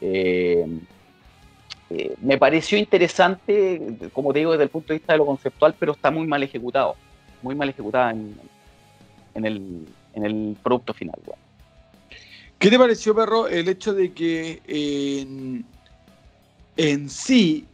Eh, 0.00 0.66
me 2.20 2.36
pareció 2.36 2.78
interesante, 2.78 4.10
como 4.12 4.32
te 4.32 4.40
digo, 4.40 4.52
desde 4.52 4.64
el 4.64 4.70
punto 4.70 4.88
de 4.88 4.98
vista 4.98 5.12
de 5.12 5.18
lo 5.18 5.26
conceptual, 5.26 5.74
pero 5.78 5.92
está 5.92 6.10
muy 6.10 6.26
mal 6.26 6.42
ejecutado, 6.42 6.96
muy 7.42 7.54
mal 7.54 7.68
ejecutado 7.68 8.10
en, 8.10 8.36
el, 9.34 10.56
producto 10.62 10.92
final. 10.92 11.14
¿Qué 12.58 12.70
te 12.70 12.78
pareció, 12.78 13.14
perro, 13.14 13.46
el 13.46 13.68
hecho 13.68 13.92
de 13.94 14.12
que 14.12 14.62
en, 16.76 17.08
sí 17.08 17.66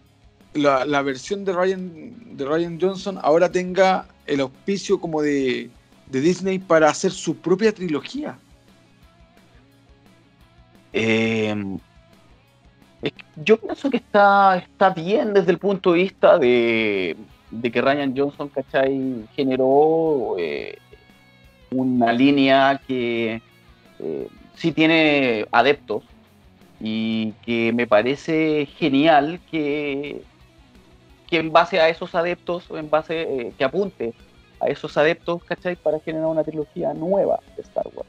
la, 0.52 1.02
versión 1.02 1.44
de 1.44 1.52
Ryan, 1.52 2.36
de 2.36 2.44
Ryan 2.44 2.78
Johnson 2.78 3.18
ahora 3.22 3.50
tenga 3.50 4.06
el 4.26 4.40
auspicio 4.40 5.00
como 5.00 5.22
de, 5.22 5.70
de 6.08 6.20
Disney 6.20 6.58
para 6.58 6.90
hacer 6.90 7.12
su 7.12 7.36
propia 7.36 7.72
trilogía? 7.72 8.36
Eh, 10.92 11.78
yo 13.36 13.56
pienso 13.56 13.90
que 13.90 13.96
está, 13.96 14.58
está 14.58 14.90
bien 14.90 15.34
desde 15.34 15.50
el 15.52 15.58
punto 15.58 15.92
de 15.92 16.02
vista 16.02 16.38
de, 16.38 17.16
de 17.50 17.72
que 17.72 17.80
Ryan 17.80 18.14
Johnson, 18.16 18.48
¿cachai? 18.48 19.24
Generó 19.34 20.36
eh, 20.38 20.78
una 21.70 22.12
línea 22.12 22.80
que 22.86 23.42
eh, 23.98 24.28
sí 24.54 24.72
tiene 24.72 25.46
adeptos 25.50 26.04
y 26.80 27.32
que 27.44 27.72
me 27.72 27.86
parece 27.86 28.66
genial 28.66 29.40
que, 29.50 30.22
que 31.28 31.38
en 31.38 31.52
base 31.52 31.80
a 31.80 31.88
esos 31.88 32.14
adeptos, 32.14 32.64
en 32.70 32.88
base 32.90 33.22
eh, 33.22 33.52
que 33.56 33.64
apunte 33.64 34.14
a 34.60 34.66
esos 34.66 34.96
adeptos, 34.96 35.42
¿cachai? 35.44 35.76
Para 35.76 35.98
generar 36.00 36.28
una 36.28 36.44
trilogía 36.44 36.94
nueva 36.94 37.40
de 37.56 37.62
Star 37.62 37.86
Wars. 37.94 38.08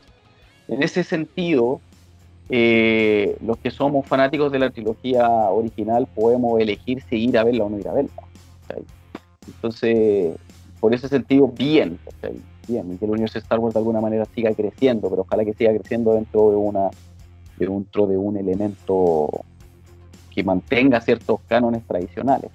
En 0.68 0.84
ese 0.84 1.04
sentido, 1.04 1.82
eh, 2.50 3.38
los 3.42 3.58
que 3.58 3.72
somos 3.72 4.06
fanáticos 4.06 4.52
de 4.52 4.60
la 4.60 4.70
trilogía 4.70 5.28
original 5.28 6.08
podemos 6.14 6.60
elegir 6.60 7.04
si 7.10 7.30
ir 7.30 7.38
a 7.38 7.44
verla 7.44 7.66
o 7.66 7.70
no 7.70 7.80
ir 7.80 7.88
a 7.88 7.94
verla. 7.94 8.12
Entonces, 9.48 10.36
por 10.80 10.94
ese 10.94 11.08
sentido, 11.08 11.48
bien, 11.48 12.00
bien, 12.68 12.98
que 12.98 13.06
el 13.06 13.12
universo 13.12 13.36
de 13.36 13.44
Star 13.44 13.60
Wars 13.60 13.74
de 13.74 13.80
alguna 13.80 14.02
manera 14.02 14.26
siga 14.34 14.54
creciendo, 14.54 15.10
pero 15.10 15.22
ojalá 15.22 15.46
que 15.46 15.54
siga 15.54 15.74
creciendo 15.74 16.14
dentro 16.14 16.50
de 16.50 16.56
una 16.58 16.90
dentro 17.58 18.08
de 18.08 18.18
un 18.18 18.36
elemento 18.36 19.30
que 20.34 20.44
mantenga 20.44 21.00
ciertos 21.02 21.40
cánones 21.48 21.86
tradicionales. 21.86 22.52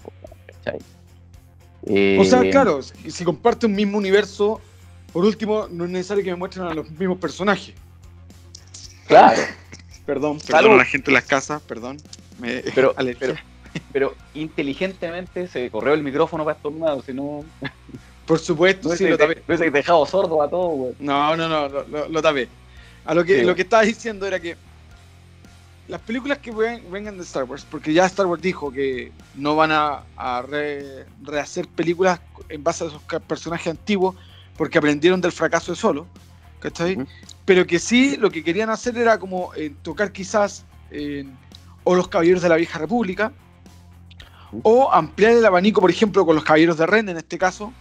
o 2.18 2.24
sea, 2.24 2.42
eh, 2.42 2.50
claro, 2.50 2.82
si 2.82 3.24
comparte 3.24 3.66
un 3.66 3.74
mismo 3.74 3.96
universo, 3.96 4.60
por 5.12 5.24
último, 5.24 5.68
no 5.70 5.84
es 5.84 5.90
necesario 5.90 6.24
que 6.24 6.30
me 6.30 6.36
muestren 6.36 6.66
a 6.66 6.74
los 6.74 6.90
mismos 6.90 7.18
personajes. 7.18 7.74
Claro. 9.06 9.40
Perdón, 10.08 10.38
perdón 10.40 10.72
a 10.72 10.76
la 10.76 10.84
gente 10.86 11.10
de 11.10 11.12
las 11.12 11.24
casas, 11.24 11.60
perdón. 11.60 11.98
pero, 12.74 12.94
pero, 13.92 14.14
inteligentemente 14.32 15.46
se 15.48 15.70
corrió 15.70 15.92
el 15.92 16.02
micrófono 16.02 16.46
para 16.46 16.56
estornudar, 16.56 17.02
si 17.02 17.12
no. 17.12 17.44
Por 18.24 18.38
supuesto, 18.38 18.96
sí, 18.96 19.06
lo 19.06 19.18
tapé. 19.18 19.42
he 19.46 19.70
dejado 19.70 20.06
sordo 20.06 20.40
a 20.40 20.48
todo, 20.48 20.68
güey. 20.68 20.94
No, 20.98 21.36
no, 21.36 21.46
no, 21.46 21.68
lo, 21.68 22.08
lo, 22.08 22.22
tapé. 22.22 22.48
A 23.04 23.12
lo 23.12 23.22
que, 23.22 23.42
lo 23.42 23.54
que 23.54 23.60
estaba 23.62 23.82
diciendo 23.82 24.26
era 24.26 24.40
que 24.40 24.56
las 25.88 26.00
películas 26.00 26.38
que 26.38 26.52
vengan 26.52 27.18
de 27.18 27.24
Star 27.24 27.44
Wars, 27.44 27.66
porque 27.70 27.92
ya 27.92 28.06
Star 28.06 28.24
Wars 28.24 28.40
dijo 28.40 28.72
que 28.72 29.12
no 29.34 29.56
van 29.56 29.72
a, 29.72 30.04
rehacer 31.22 31.68
películas 31.68 32.18
en 32.48 32.64
base 32.64 32.84
a 32.84 32.86
esos 32.86 33.02
personajes 33.24 33.66
antiguos, 33.66 34.16
porque 34.56 34.78
aprendieron 34.78 35.20
del 35.20 35.32
fracaso 35.32 35.72
de 35.72 35.76
Solo, 35.76 36.06
¿cachai? 36.60 36.96
Pero 37.48 37.66
que 37.66 37.78
sí, 37.78 38.18
lo 38.18 38.30
que 38.30 38.44
querían 38.44 38.68
hacer 38.68 38.98
era 38.98 39.18
como 39.18 39.54
eh, 39.54 39.72
tocar 39.80 40.12
quizás 40.12 40.66
o 41.82 41.94
los 41.94 42.06
Caballeros 42.08 42.42
de 42.42 42.50
la 42.50 42.56
Vieja 42.56 42.78
República, 42.78 43.32
o 44.62 44.92
ampliar 44.92 45.32
el 45.32 45.46
abanico, 45.46 45.80
por 45.80 45.90
ejemplo, 45.90 46.26
con 46.26 46.34
los 46.34 46.44
Caballeros 46.44 46.76
de 46.76 46.86
Ren, 46.86 47.08
en 47.08 47.16
este 47.16 47.38
caso, 47.38 47.72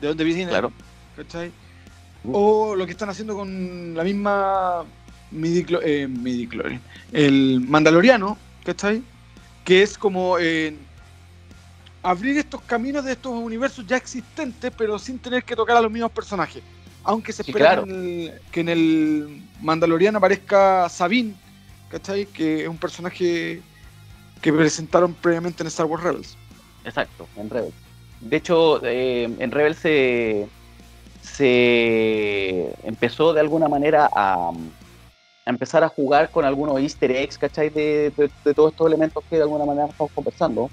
de 0.00 0.06
donde 0.06 0.22
vienen, 0.22 0.48
claro. 0.48 0.72
¿cachai? 1.16 1.50
O 2.22 2.76
lo 2.76 2.86
que 2.86 2.92
están 2.92 3.08
haciendo 3.08 3.34
con 3.34 3.96
la 3.96 4.04
misma 4.04 4.84
eh, 5.32 6.08
el 7.10 7.60
Mandaloriano, 7.66 8.38
¿cachai? 8.64 9.02
Que 9.64 9.82
es 9.82 9.98
como 9.98 10.38
eh, 10.38 10.76
abrir 12.04 12.38
estos 12.38 12.60
caminos 12.60 13.04
de 13.04 13.10
estos 13.10 13.32
universos 13.32 13.84
ya 13.88 13.96
existentes, 13.96 14.72
pero 14.78 15.00
sin 15.00 15.18
tener 15.18 15.42
que 15.42 15.56
tocar 15.56 15.76
a 15.76 15.80
los 15.80 15.90
mismos 15.90 16.12
personajes. 16.12 16.62
Aunque 17.06 17.32
se 17.32 17.42
espera 17.42 17.84
que, 17.84 18.60
en 18.60 18.68
el, 18.68 19.40
Mandaloriano 19.62 20.18
aparezca 20.18 20.88
Sabine, 20.88 21.34
¿cachai? 21.88 22.26
Que 22.26 22.64
es 22.64 22.68
un 22.68 22.78
personaje 22.78 23.62
que 24.42 24.52
presentaron 24.52 25.14
previamente 25.14 25.62
en 25.62 25.68
Star 25.68 25.86
Wars 25.86 26.02
Rebels. 26.02 26.36
Exacto, 26.84 27.28
en 27.36 27.48
Rebels. 27.48 27.74
De 28.20 28.36
hecho, 28.36 28.84
eh, 28.84 29.22
en 29.38 29.50
Rebels 29.52 29.78
se, 29.78 30.48
se 31.22 32.74
empezó 32.82 33.32
de 33.32 33.40
alguna 33.40 33.68
manera 33.68 34.10
a, 34.12 34.50
empezar 35.46 35.84
a 35.84 35.88
jugar 35.88 36.30
con 36.30 36.44
algunos 36.44 36.80
easter 36.80 37.12
eggs, 37.12 37.38
¿cachai? 37.38 37.68
De, 37.68 38.12
todos 38.52 38.72
estos 38.72 38.86
elementos 38.88 39.22
que 39.30 39.36
de 39.36 39.42
alguna 39.42 39.64
manera 39.64 39.86
estamos 39.86 40.10
conversando. 40.12 40.68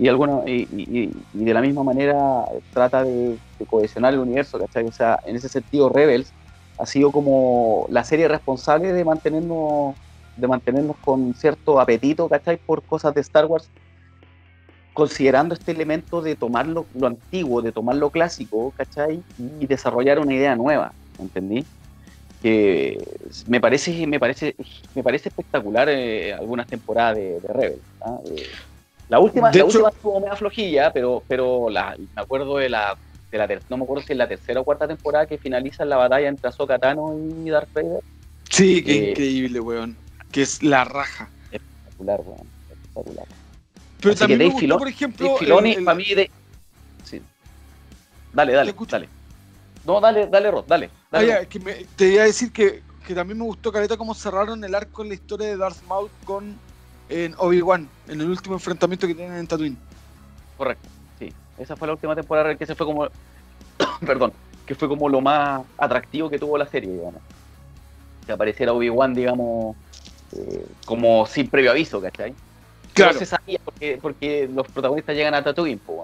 Y, 0.00 0.08
alguno, 0.08 0.42
y, 0.46 1.12
de 1.34 1.54
la 1.54 1.60
misma 1.60 1.84
manera 1.84 2.46
trata 2.72 3.04
de, 3.04 3.36
cohesionar 3.68 4.14
el 4.14 4.20
universo, 4.20 4.58
¿cachai? 4.58 4.86
O 4.86 4.92
sea, 4.92 5.20
en 5.26 5.36
ese 5.36 5.50
sentido, 5.50 5.90
Rebels 5.90 6.32
ha 6.78 6.86
sido 6.86 7.12
como 7.12 7.86
la 7.90 8.02
serie 8.02 8.26
responsable 8.26 8.94
de 8.94 9.04
mantenernos, 9.04 9.94
de 10.38 10.48
mantenernos 10.48 10.96
con 11.04 11.34
cierto 11.34 11.78
apetito, 11.78 12.30
¿cachai? 12.30 12.56
Por 12.56 12.82
cosas 12.82 13.14
de 13.14 13.20
Star 13.20 13.44
Wars, 13.44 13.68
considerando 14.94 15.52
este 15.52 15.72
elemento 15.72 16.22
de 16.22 16.34
tomar 16.34 16.66
lo, 16.66 16.86
lo 16.94 17.06
antiguo, 17.06 17.60
de 17.60 17.70
tomar 17.70 17.96
lo 17.96 18.08
clásico, 18.08 18.72
¿cachai? 18.78 19.22
Y 19.60 19.66
desarrollar 19.66 20.18
una 20.18 20.32
idea 20.32 20.56
nueva, 20.56 20.92
¿entendí? 21.18 21.66
que 22.40 22.96
me 23.48 23.60
parece, 23.60 24.06
me 24.06 24.18
parece, 24.18 24.56
me 24.94 25.02
parece 25.02 25.28
espectacular 25.28 25.90
eh, 25.90 26.32
algunas 26.32 26.66
temporadas 26.66 27.16
de, 27.16 27.38
Rebel. 27.46 27.82
¿ah? 28.00 28.18
Eh, 28.24 28.46
la 29.10 29.18
última, 29.18 29.50
la 29.52 29.64
última 29.64 29.88
estuvo 29.88 30.20
media 30.20 30.36
flojilla, 30.36 30.92
pero, 30.92 31.22
pero 31.26 31.68
la, 31.68 31.96
me 31.98 32.22
acuerdo 32.22 32.58
de 32.58 32.68
la, 32.68 32.96
de 33.32 33.38
la 33.38 33.48
no 33.68 33.76
me 33.76 33.82
acuerdo 33.82 34.04
si 34.04 34.12
es 34.12 34.18
la 34.18 34.28
tercera 34.28 34.60
o 34.60 34.64
cuarta 34.64 34.86
temporada 34.86 35.26
que 35.26 35.36
finaliza 35.36 35.84
la 35.84 35.96
batalla 35.96 36.28
entre 36.28 36.48
Ahsoka 36.48 36.78
Tano 36.78 37.18
y 37.44 37.50
Darth 37.50 37.72
Vader. 37.72 38.04
Sí, 38.48 38.84
qué 38.84 38.92
eh, 38.92 39.10
increíble, 39.10 39.58
weón. 39.58 39.96
Que 40.30 40.42
es 40.42 40.62
la 40.62 40.84
raja. 40.84 41.28
Espectacular, 41.50 42.20
weón. 42.20 42.46
Espectacular. 42.70 43.26
Pero 44.00 44.14
también 44.14 44.38
me 44.38 44.48
gustó, 44.48 44.78
por 44.78 44.88
ejemplo, 44.88 45.26
Dave 45.26 45.38
Filoni, 45.40 45.74
para 45.76 45.94
mí, 45.96 46.14
de... 46.14 46.30
sí. 47.02 47.20
Dale, 48.32 48.52
dale, 48.52 48.72
dale. 48.88 49.08
No, 49.84 50.00
dale, 50.00 50.28
dale, 50.28 50.50
Rod, 50.52 50.64
dale. 50.68 50.88
Ah, 51.10 51.22
te 51.96 52.08
iba 52.08 52.22
a 52.22 52.26
decir 52.26 52.52
que, 52.52 52.82
también 53.12 53.38
me 53.38 53.44
gustó, 53.44 53.72
Careta, 53.72 53.96
cómo 53.96 54.14
cerraron 54.14 54.62
el 54.62 54.72
arco 54.72 55.02
en 55.02 55.08
la 55.08 55.14
historia 55.14 55.48
de 55.48 55.56
Darth 55.56 55.82
Maul 55.88 56.10
con 56.24 56.56
Obi-Wan, 57.38 57.88
en 58.08 58.20
el 58.20 58.30
último 58.30 58.54
enfrentamiento 58.54 59.06
que 59.06 59.14
tienen 59.14 59.36
en 59.36 59.46
Tatooine. 59.46 59.76
Correcto, 60.56 60.88
sí. 61.18 61.32
Esa 61.58 61.76
fue 61.76 61.88
la 61.88 61.94
última 61.94 62.14
temporada 62.14 62.54
que 62.54 62.66
se 62.66 62.74
fue 62.74 62.86
como. 62.86 63.08
perdón, 64.06 64.32
que 64.66 64.74
fue 64.74 64.88
como 64.88 65.08
lo 65.08 65.20
más 65.20 65.62
atractivo 65.78 66.30
que 66.30 66.38
tuvo 66.38 66.56
la 66.56 66.66
serie, 66.66 66.90
digamos. 66.90 67.20
Que 68.26 68.32
apareciera 68.32 68.72
Obi-Wan, 68.72 69.14
digamos, 69.14 69.76
eh, 70.36 70.66
como 70.84 71.26
sin 71.26 71.48
previo 71.48 71.72
aviso, 71.72 72.00
¿cachai? 72.00 72.34
Claro. 72.94 73.14
No 73.14 73.18
se 73.18 73.26
sabía 73.26 73.58
porque, 73.64 73.98
porque 74.00 74.48
los 74.52 74.66
protagonistas 74.68 75.16
llegan 75.16 75.34
a 75.34 75.42
Tatooine, 75.42 75.78
pues, 75.78 75.98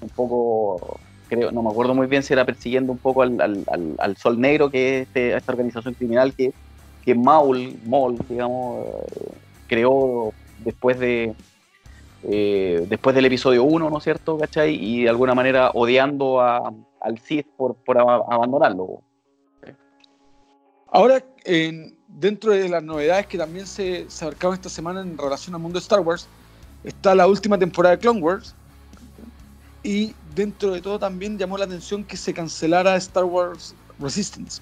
un 0.00 0.08
poco 0.10 0.98
creo, 1.28 1.50
no 1.52 1.62
me 1.62 1.70
acuerdo 1.70 1.94
muy 1.94 2.06
bien 2.06 2.22
si 2.22 2.32
era 2.32 2.44
persiguiendo 2.44 2.92
un 2.92 2.98
poco 2.98 3.22
al, 3.22 4.16
Sol 4.16 4.40
Negro, 4.40 4.70
que 4.70 5.00
es 5.00 5.06
este, 5.06 5.36
esta 5.36 5.52
organización 5.52 5.94
criminal 5.94 6.32
que, 6.34 6.52
que 7.04 7.14
Maul, 7.14 7.76
Maul, 7.86 8.18
digamos, 8.28 8.86
eh, 8.86 9.32
creó 9.66 10.32
después 10.64 10.98
de 10.98 11.34
eh, 12.28 12.86
después 12.88 13.14
del 13.14 13.26
episodio 13.26 13.62
1, 13.64 13.88
¿no 13.88 13.98
es 13.98 14.04
cierto? 14.04 14.36
¿Cachai? 14.38 14.74
Y 14.74 15.04
de 15.04 15.10
alguna 15.10 15.34
manera 15.34 15.70
odiando 15.74 16.40
al 16.40 17.18
Sith 17.22 17.46
por, 17.56 17.76
abandonarlo. 17.88 19.02
Ahora, 20.90 21.22
dentro 22.08 22.52
de 22.52 22.68
las 22.68 22.82
novedades 22.82 23.26
que 23.26 23.38
también 23.38 23.66
se, 23.66 24.06
se 24.08 24.24
abarcaban 24.24 24.54
esta 24.54 24.68
semana 24.68 25.02
en 25.02 25.16
relación 25.16 25.54
al 25.54 25.60
mundo 25.60 25.78
de 25.78 25.82
Star 25.82 26.00
Wars, 26.00 26.26
está 26.82 27.14
la 27.14 27.26
última 27.26 27.58
temporada 27.58 27.94
de 27.94 28.00
Clone 28.00 28.20
Wars. 28.20 28.54
Y 29.82 30.14
dentro 30.34 30.72
de 30.72 30.80
todo 30.80 30.98
también 30.98 31.38
llamó 31.38 31.56
la 31.58 31.64
atención 31.64 32.02
que 32.02 32.16
se 32.16 32.34
cancelara 32.34 32.96
Star 32.96 33.24
Wars 33.24 33.74
Resistance. 34.00 34.60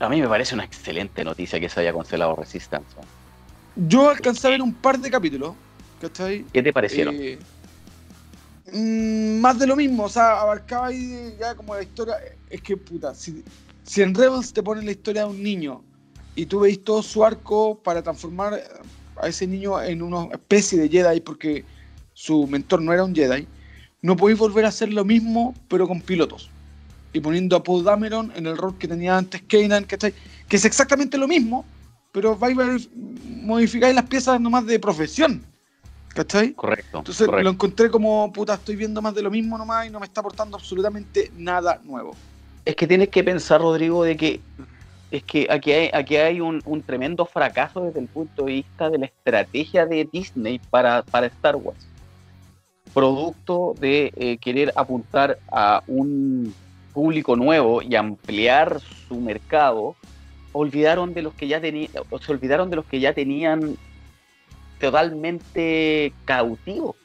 A 0.00 0.08
mí 0.08 0.20
me 0.20 0.28
parece 0.28 0.54
una 0.54 0.64
excelente 0.64 1.24
noticia 1.24 1.58
que 1.58 1.68
se 1.68 1.80
haya 1.80 1.94
cancelado 1.94 2.36
Resistance. 2.36 2.94
Yo 3.76 4.10
alcancé 4.10 4.46
a 4.46 4.50
ver 4.50 4.62
un 4.62 4.74
par 4.74 4.98
de 4.98 5.10
capítulos. 5.10 5.54
¿cachai? 6.00 6.44
¿Qué 6.52 6.62
te 6.62 6.72
parecieron? 6.72 7.14
Eh, 7.18 7.38
mm, 8.72 9.40
más 9.40 9.58
de 9.58 9.66
lo 9.66 9.76
mismo, 9.76 10.04
o 10.04 10.08
sea, 10.08 10.40
abarcaba 10.40 10.88
ahí 10.88 11.36
ya 11.38 11.54
como 11.54 11.74
la 11.74 11.82
historia. 11.82 12.14
Es 12.48 12.62
que, 12.62 12.76
puta, 12.76 13.14
si, 13.14 13.44
si 13.84 14.02
en 14.02 14.14
Rebels 14.14 14.52
te 14.52 14.62
ponen 14.62 14.86
la 14.86 14.92
historia 14.92 15.22
de 15.22 15.30
un 15.30 15.42
niño 15.42 15.82
y 16.34 16.46
tú 16.46 16.60
veis 16.60 16.82
todo 16.82 17.02
su 17.02 17.24
arco 17.24 17.78
para 17.82 18.02
transformar 18.02 18.62
a 19.20 19.28
ese 19.28 19.46
niño 19.46 19.80
en 19.82 20.02
una 20.02 20.32
especie 20.32 20.78
de 20.78 20.88
Jedi 20.88 21.20
porque 21.20 21.64
su 22.14 22.46
mentor 22.46 22.80
no 22.80 22.92
era 22.92 23.04
un 23.04 23.14
Jedi, 23.14 23.46
no 24.02 24.16
podéis 24.16 24.38
volver 24.38 24.64
a 24.64 24.68
hacer 24.68 24.92
lo 24.92 25.04
mismo, 25.04 25.54
pero 25.68 25.86
con 25.86 26.00
pilotos. 26.00 26.50
Y 27.12 27.20
poniendo 27.20 27.56
a 27.56 27.62
Paul 27.62 27.84
Dameron 27.84 28.32
en 28.36 28.46
el 28.46 28.56
rol 28.56 28.78
que 28.78 28.88
tenía 28.88 29.16
antes 29.16 29.42
Kanan, 29.42 29.84
¿cachai? 29.84 30.14
Que 30.48 30.56
es 30.56 30.64
exactamente 30.64 31.18
lo 31.18 31.28
mismo, 31.28 31.64
pero 32.12 32.36
vais 32.36 32.58
a 32.58 32.78
modificar 33.42 33.94
las 33.94 34.04
piezas 34.06 34.40
nomás 34.40 34.66
de 34.66 34.78
profesión. 34.78 35.44
¿Cachai? 36.08 36.52
Correcto. 36.54 36.98
Entonces 36.98 37.28
lo 37.28 37.50
encontré 37.50 37.88
como, 37.88 38.32
puta, 38.32 38.54
estoy 38.54 38.74
viendo 38.74 39.00
más 39.00 39.14
de 39.14 39.22
lo 39.22 39.30
mismo 39.30 39.56
nomás 39.56 39.86
y 39.86 39.90
no 39.90 40.00
me 40.00 40.06
está 40.06 40.20
aportando 40.20 40.56
absolutamente 40.56 41.30
nada 41.36 41.80
nuevo. 41.84 42.16
Es 42.64 42.74
que 42.74 42.86
tienes 42.86 43.10
que 43.10 43.22
pensar, 43.22 43.60
Rodrigo, 43.60 44.02
de 44.02 44.16
que 44.16 44.40
es 45.10 45.24
que 45.24 45.46
aquí 45.50 45.72
hay, 45.72 45.90
aquí 45.92 46.16
hay 46.16 46.40
un, 46.40 46.62
tremendo 46.86 47.26
fracaso 47.26 47.82
desde 47.82 48.00
el 48.00 48.06
punto 48.06 48.44
de 48.44 48.52
vista 48.52 48.90
de 48.90 48.98
la 48.98 49.06
estrategia 49.06 49.86
de 49.86 50.08
Disney 50.10 50.60
para, 50.70 51.02
para 51.02 51.26
Star 51.26 51.56
Wars. 51.56 51.86
producto 52.94 53.74
de 53.80 54.12
eh, 54.16 54.36
querer 54.38 54.72
apuntar 54.76 55.38
a 55.50 55.82
un 55.86 56.54
público 56.92 57.36
nuevo 57.36 57.82
y 57.82 57.94
ampliar 57.94 58.80
su 59.08 59.20
mercado, 59.20 59.96
olvidaron 60.52 61.14
de 61.14 61.22
los 61.22 61.34
que 61.34 61.48
ya 61.48 61.60
tenían, 61.60 61.90
se 61.92 62.32
olvidaron 62.32 62.70
de 62.70 62.76
los 62.76 62.84
que 62.86 63.00
ya 63.00 63.12
tenían 63.12 63.76
totalmente 64.78 66.12
cautivos. 66.24 66.96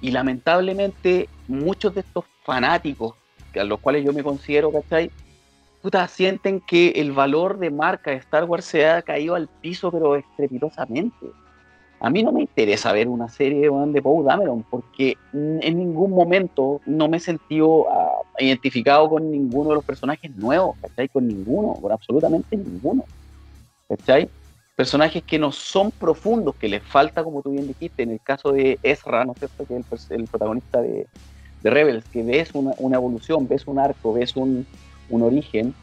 Y 0.00 0.10
lamentablemente 0.10 1.28
muchos 1.48 1.94
de 1.94 2.00
estos 2.00 2.24
fanáticos, 2.44 3.14
a 3.58 3.64
los 3.64 3.80
cuales 3.80 4.04
yo 4.04 4.12
me 4.12 4.22
considero, 4.22 4.70
¿cachai? 4.72 5.10
Puta, 5.80 6.06
sienten 6.06 6.60
que 6.60 6.90
el 6.90 7.12
valor 7.12 7.58
de 7.58 7.70
marca 7.70 8.12
de 8.12 8.18
Star 8.18 8.44
Wars 8.44 8.64
se 8.64 8.86
ha 8.86 9.02
caído 9.02 9.34
al 9.34 9.48
piso, 9.48 9.90
pero 9.90 10.14
estrepitosamente. 10.16 11.26
A 11.98 12.10
mí 12.10 12.22
no 12.22 12.32
me 12.32 12.42
interesa 12.42 12.92
ver 12.92 13.08
una 13.08 13.28
serie 13.28 13.68
de 13.68 14.02
Paul 14.02 14.24
Dameron, 14.24 14.64
porque 14.64 15.16
en 15.32 15.78
ningún 15.78 16.10
momento 16.10 16.80
no 16.86 17.08
me 17.08 17.16
he 17.18 17.20
sentido 17.20 17.86
identificado 18.38 19.08
con 19.08 19.30
ninguno 19.30 19.70
de 19.70 19.74
los 19.76 19.84
personajes 19.84 20.34
nuevos, 20.36 20.76
¿cachai? 20.80 21.08
Con 21.08 21.26
ninguno, 21.26 21.74
con 21.74 21.92
absolutamente 21.92 22.56
ninguno. 22.56 23.04
¿Cachai? 23.88 24.28
Personajes 24.74 25.22
que 25.22 25.38
no 25.38 25.52
son 25.52 25.90
profundos, 25.90 26.54
que 26.56 26.68
les 26.68 26.82
falta, 26.82 27.22
como 27.22 27.42
tú 27.42 27.50
bien 27.50 27.68
dijiste, 27.68 28.02
en 28.02 28.10
el 28.10 28.20
caso 28.20 28.52
de 28.52 28.78
Ezra, 28.82 29.24
¿no 29.24 29.32
es 29.32 29.38
cierto? 29.38 29.66
Que 29.66 29.76
es 29.76 30.10
el, 30.10 30.24
protagonista 30.24 30.80
de, 30.80 31.06
Rebels, 31.62 32.04
que 32.06 32.22
ves 32.22 32.50
una, 32.54 32.96
evolución, 32.96 33.46
ves 33.46 33.66
un 33.66 33.78
arco, 33.78 34.14
ves 34.14 34.34
un, 34.36 34.66
origen. 35.10 35.74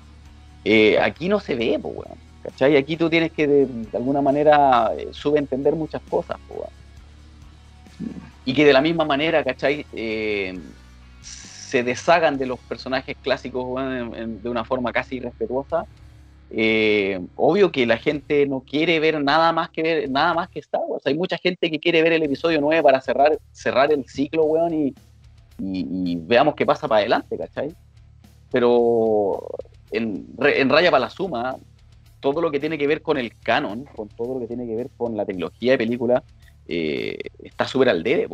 Eh, 0.65 0.97
aquí 0.99 1.29
no 1.29 1.39
se 1.39 1.55
ve, 1.55 1.79
pues. 1.79 2.09
¿Cachai? 2.41 2.77
Aquí 2.77 2.97
tú 2.97 3.09
tienes 3.09 3.31
que 3.31 3.47
de, 3.47 3.67
alguna 3.93 4.21
manera 4.21 4.91
eh, 4.97 5.09
subentender 5.11 5.75
muchas 5.75 6.01
cosas, 6.09 6.37
y 8.45 8.53
que 8.53 8.65
de 8.65 8.73
la 8.73 8.81
misma 8.81 9.05
manera, 9.05 9.43
¿cachai? 9.43 9.85
Eh, 9.93 10.57
se 11.69 11.83
deshagan 11.83 12.39
de 12.39 12.47
los 12.47 12.59
personajes 12.61 13.15
clásicos 13.21 13.79
de 13.79 14.49
una 14.49 14.65
forma 14.65 14.91
casi 14.91 15.17
irrespetuosa. 15.17 15.85
Eh, 16.49 17.19
obvio 17.35 17.71
que 17.71 17.85
la 17.85 17.97
gente 17.97 18.47
no 18.47 18.61
quiere 18.61 18.99
ver 18.99 19.23
nada 19.23 19.51
más 19.51 19.69
que 19.69 19.83
ver, 19.83 20.09
nada 20.09 20.33
más 20.33 20.49
que 20.49 20.57
Star 20.59 20.81
Wars. 20.87 21.05
Hay 21.05 21.13
mucha 21.13 21.37
gente 21.37 21.69
que 21.69 21.79
quiere 21.79 22.01
ver 22.01 22.13
el 22.13 22.23
episodio 22.23 22.59
9 22.59 22.81
para 22.81 23.01
cerrar, 23.01 23.37
cerrar 23.51 23.93
el 23.93 24.03
ciclo, 24.09 24.45
weón, 24.45 24.73
y, 24.73 24.95
veamos 26.21 26.55
qué 26.55 26.65
pasa 26.65 26.87
para 26.87 27.01
adelante, 27.01 27.37
¿cachai? 27.37 27.71
Pero 28.51 29.47
en, 29.91 30.25
en 30.39 30.69
Raya 30.69 30.89
para 30.89 31.01
la 31.01 31.09
Suma, 31.11 31.55
todo 32.19 32.41
lo 32.41 32.49
que 32.49 32.59
tiene 32.59 32.79
que 32.79 32.87
ver 32.87 33.03
con 33.03 33.19
el 33.19 33.37
canon, 33.37 33.85
con 33.95 34.07
todo 34.07 34.33
lo 34.33 34.39
que 34.39 34.47
tiene 34.47 34.65
que 34.65 34.75
ver 34.75 34.89
con 34.97 35.15
la 35.15 35.23
tecnología 35.23 35.73
de 35.73 35.77
película, 35.77 36.23
eh, 36.67 37.15
está 37.43 37.67
súper 37.67 37.89
al 37.89 38.01
debe, 38.01 38.27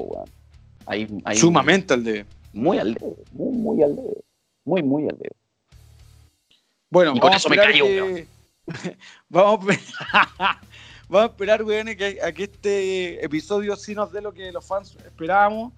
hay, 0.85 1.05
Sumamente 1.35 1.93
al 1.93 2.03
debe. 2.05 2.25
Muy 2.55 2.79
al 2.79 2.93
debe, 2.93 3.15
muy, 3.33 3.53
muy 3.53 3.83
al 3.83 3.95
debe. 3.95 4.23
Muy, 4.63 4.81
muy 4.81 5.03
al 5.03 5.17
debe. 5.17 5.35
Bueno, 6.89 7.13
vamos 7.15 7.33
a 7.33 7.37
esperar 7.37 7.71
que... 7.71 8.27
vamos, 9.29 9.67
a... 10.13 10.61
vamos 11.09 11.29
a 11.29 11.31
esperar, 11.31 11.63
weón, 11.63 11.87
que, 11.95 12.19
a 12.23 12.31
que 12.31 12.43
este 12.43 13.23
episodio 13.23 13.75
sí 13.75 13.93
nos 13.93 14.11
dé 14.11 14.21
lo 14.21 14.33
que 14.33 14.51
los 14.51 14.65
fans 14.65 14.97
esperábamos. 15.05 15.73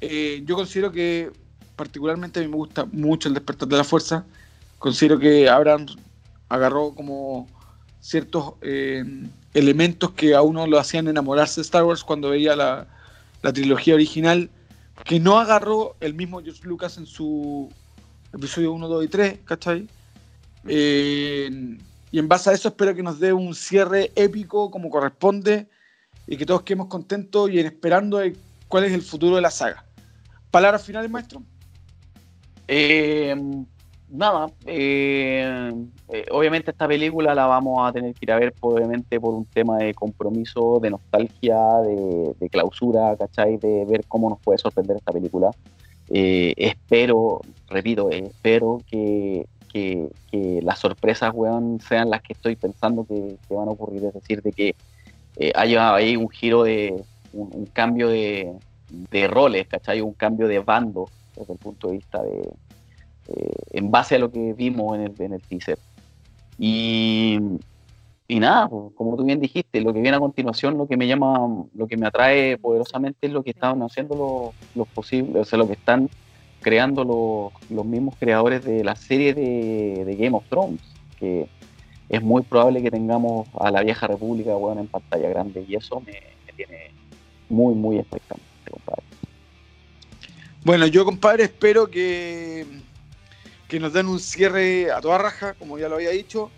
Eh, 0.00 0.42
yo 0.46 0.56
considero 0.56 0.90
que 0.92 1.30
particularmente 1.76 2.40
a 2.40 2.42
mí 2.42 2.48
me 2.48 2.56
gusta 2.56 2.86
mucho 2.92 3.28
el 3.28 3.34
despertar 3.34 3.68
de 3.68 3.76
la 3.76 3.84
fuerza. 3.84 4.24
Considero 4.78 5.18
que 5.18 5.48
habrán 5.48 5.86
agarró 6.48 6.94
como 6.94 7.46
ciertos 8.00 8.54
eh, 8.62 9.04
elementos 9.54 10.12
que 10.12 10.34
a 10.34 10.42
uno 10.42 10.66
lo 10.66 10.78
hacían 10.78 11.08
enamorarse 11.08 11.56
de 11.56 11.62
Star 11.62 11.84
Wars 11.84 12.04
cuando 12.04 12.30
veía 12.30 12.56
la, 12.56 12.86
trilogía 13.52 13.94
original, 13.94 14.50
que 15.04 15.20
no 15.20 15.38
agarró 15.38 15.96
el 16.00 16.14
mismo 16.14 16.42
George 16.42 16.62
Lucas 16.64 16.98
en 16.98 17.06
su 17.06 17.68
episodio 18.32 18.72
1, 18.72 18.88
2 18.88 19.04
y 19.04 19.08
3, 19.08 19.38
¿cachai? 19.44 19.88
Eh, 20.66 21.78
y 22.12 22.18
en 22.18 22.28
base 22.28 22.50
a 22.50 22.52
eso 22.52 22.68
espero 22.68 22.94
que 22.94 23.02
nos 23.02 23.18
dé 23.18 23.32
un 23.32 23.54
cierre 23.54 24.12
épico 24.14 24.70
como 24.70 24.90
corresponde 24.90 25.68
y 26.26 26.36
que 26.36 26.46
todos 26.46 26.62
quedemos 26.62 26.88
contentos 26.88 27.50
y 27.50 27.58
esperando 27.60 28.18
de 28.18 28.36
cuál 28.68 28.84
es 28.84 28.92
el 28.92 29.02
futuro 29.02 29.36
de 29.36 29.42
la 29.42 29.50
saga. 29.50 29.84
¿Palabras 30.50 30.84
finales, 30.84 31.10
maestro? 31.10 31.42
Eh, 32.68 33.34
nada, 34.10 34.48
eh, 34.66 35.72
eh, 36.08 36.26
obviamente 36.30 36.70
esta 36.70 36.88
película 36.88 37.34
la 37.34 37.46
vamos 37.46 37.88
a 37.88 37.92
tener 37.92 38.14
que 38.14 38.24
ir 38.24 38.32
a 38.32 38.38
ver 38.38 38.54
obviamente 38.60 39.20
por 39.20 39.34
un 39.34 39.44
tema 39.44 39.78
de 39.78 39.94
compromiso, 39.94 40.80
de 40.80 40.90
nostalgia, 40.90 41.56
de, 41.78 42.48
clausura, 42.50 43.16
¿cachai? 43.16 43.56
De 43.56 43.84
ver 43.86 44.04
cómo 44.06 44.28
nos 44.28 44.40
puede 44.40 44.58
sorprender 44.58 44.96
esta 44.96 45.12
película. 45.12 45.50
Eh, 46.08 46.54
espero, 46.56 47.40
repito, 47.68 48.10
espero 48.10 48.80
que, 48.90 49.46
las 50.62 50.78
sorpresas, 50.80 51.32
sean 51.88 52.10
las 52.10 52.22
que 52.22 52.32
estoy 52.32 52.56
pensando 52.56 53.04
que, 53.04 53.36
van 53.48 53.68
a 53.68 53.72
ocurrir, 53.72 54.04
es 54.04 54.14
decir, 54.14 54.42
de 54.42 54.52
que 54.52 54.74
haya 55.54 55.94
ahí 55.94 56.16
un 56.16 56.28
giro 56.28 56.64
de, 56.64 57.02
un, 57.32 57.66
cambio 57.66 58.08
de, 58.08 58.52
de 58.88 59.28
roles, 59.28 59.68
¿cachai? 59.68 60.00
Un 60.00 60.12
cambio 60.12 60.48
de 60.48 60.58
bando 60.58 61.08
desde 61.36 61.52
el 61.52 61.58
punto 61.58 61.88
de 61.88 61.94
vista 61.94 62.22
de, 62.22 62.50
eh, 63.36 63.52
en 63.72 63.90
base 63.90 64.16
a 64.16 64.18
lo 64.18 64.30
que 64.30 64.52
vimos 64.54 64.96
en 64.96 65.02
el, 65.02 65.14
en 65.18 65.32
el 65.34 65.42
teaser. 65.42 65.78
Y, 66.58 67.38
y 68.28 68.38
nada, 68.38 68.68
pues, 68.68 68.92
como 68.94 69.16
tú 69.16 69.24
bien 69.24 69.40
dijiste, 69.40 69.80
lo 69.80 69.92
que 69.92 70.00
viene 70.00 70.16
a 70.16 70.20
continuación, 70.20 70.78
lo 70.78 70.86
que 70.86 70.96
me 70.96 71.06
llama, 71.06 71.64
lo 71.74 71.86
que 71.86 71.96
me 71.96 72.06
atrae 72.06 72.58
poderosamente 72.58 73.26
es 73.26 73.32
lo 73.32 73.42
que 73.42 73.50
están 73.50 73.82
haciendo 73.82 74.14
los, 74.14 74.76
los 74.76 74.88
posibles, 74.88 75.42
o 75.42 75.44
sea, 75.44 75.58
lo 75.58 75.66
que 75.66 75.72
están 75.72 76.08
creando 76.60 77.04
los, 77.04 77.70
los 77.70 77.84
mismos 77.84 78.14
creadores 78.18 78.64
de 78.64 78.84
la 78.84 78.94
serie 78.94 79.34
de, 79.34 80.16
Game 80.18 80.36
of 80.36 80.44
Thrones, 80.48 80.80
que 81.18 81.48
es 82.08 82.22
muy 82.22 82.42
probable 82.42 82.82
que 82.82 82.90
tengamos 82.90 83.48
a 83.58 83.70
la 83.70 83.82
vieja 83.82 84.06
república 84.06 84.54
bueno, 84.54 84.80
en 84.80 84.88
pantalla 84.88 85.28
grande 85.28 85.64
y 85.66 85.74
eso 85.76 86.00
me, 86.00 86.12
me 86.46 86.52
tiene 86.52 86.90
muy, 87.48 87.74
muy 87.74 87.98
expectante, 87.98 88.44
compadre. 88.70 89.02
Bueno, 90.64 90.86
yo 90.86 91.04
compadre 91.04 91.44
espero 91.44 91.90
que 91.90 92.66
que 93.70 93.78
nos 93.78 93.92
den 93.92 94.08
un 94.08 94.18
cierre 94.18 94.90
a 94.90 95.00
toda 95.00 95.16
raja, 95.16 95.54
como 95.54 95.78
ya 95.78 95.88
lo 95.88 95.94
había 95.94 96.10
dicho. 96.10 96.50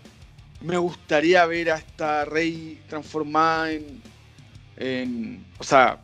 Me 0.61 0.77
gustaría 0.77 1.45
ver 1.45 1.69
a 1.69 1.77
esta 1.77 2.25
Rey 2.25 2.81
transformada 2.89 3.69
en, 4.77 5.45
o 5.59 5.63
sea, 5.63 6.01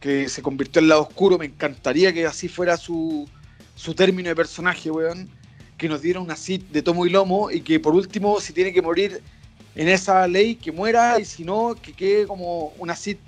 que 0.00 0.28
se 0.28 0.42
convirtió 0.42 0.82
en 0.82 0.88
lado 0.88 1.02
oscuro. 1.02 1.38
Me 1.38 1.46
encantaría 1.46 2.12
que 2.12 2.26
así 2.26 2.48
fuera 2.48 2.76
su, 2.76 3.28
su 3.76 3.94
término 3.94 4.28
de 4.28 4.34
personaje, 4.34 4.90
weón. 4.90 5.30
Que 5.76 5.88
nos 5.88 6.02
diera 6.02 6.18
una 6.18 6.34
Sith 6.34 6.68
de 6.70 6.82
tomo 6.82 7.06
y 7.06 7.10
lomo 7.10 7.52
y 7.52 7.60
que 7.60 7.78
por 7.78 7.94
último, 7.94 8.40
si 8.40 8.52
tiene 8.52 8.72
que 8.72 8.82
morir 8.82 9.22
en 9.76 9.88
esa 9.88 10.26
ley, 10.26 10.56
que 10.56 10.72
muera 10.72 11.20
y 11.20 11.24
si 11.24 11.44
no, 11.44 11.76
que 11.80 11.92
quede 11.92 12.26
como 12.26 12.72
una 12.78 12.96
Sith 12.96 13.20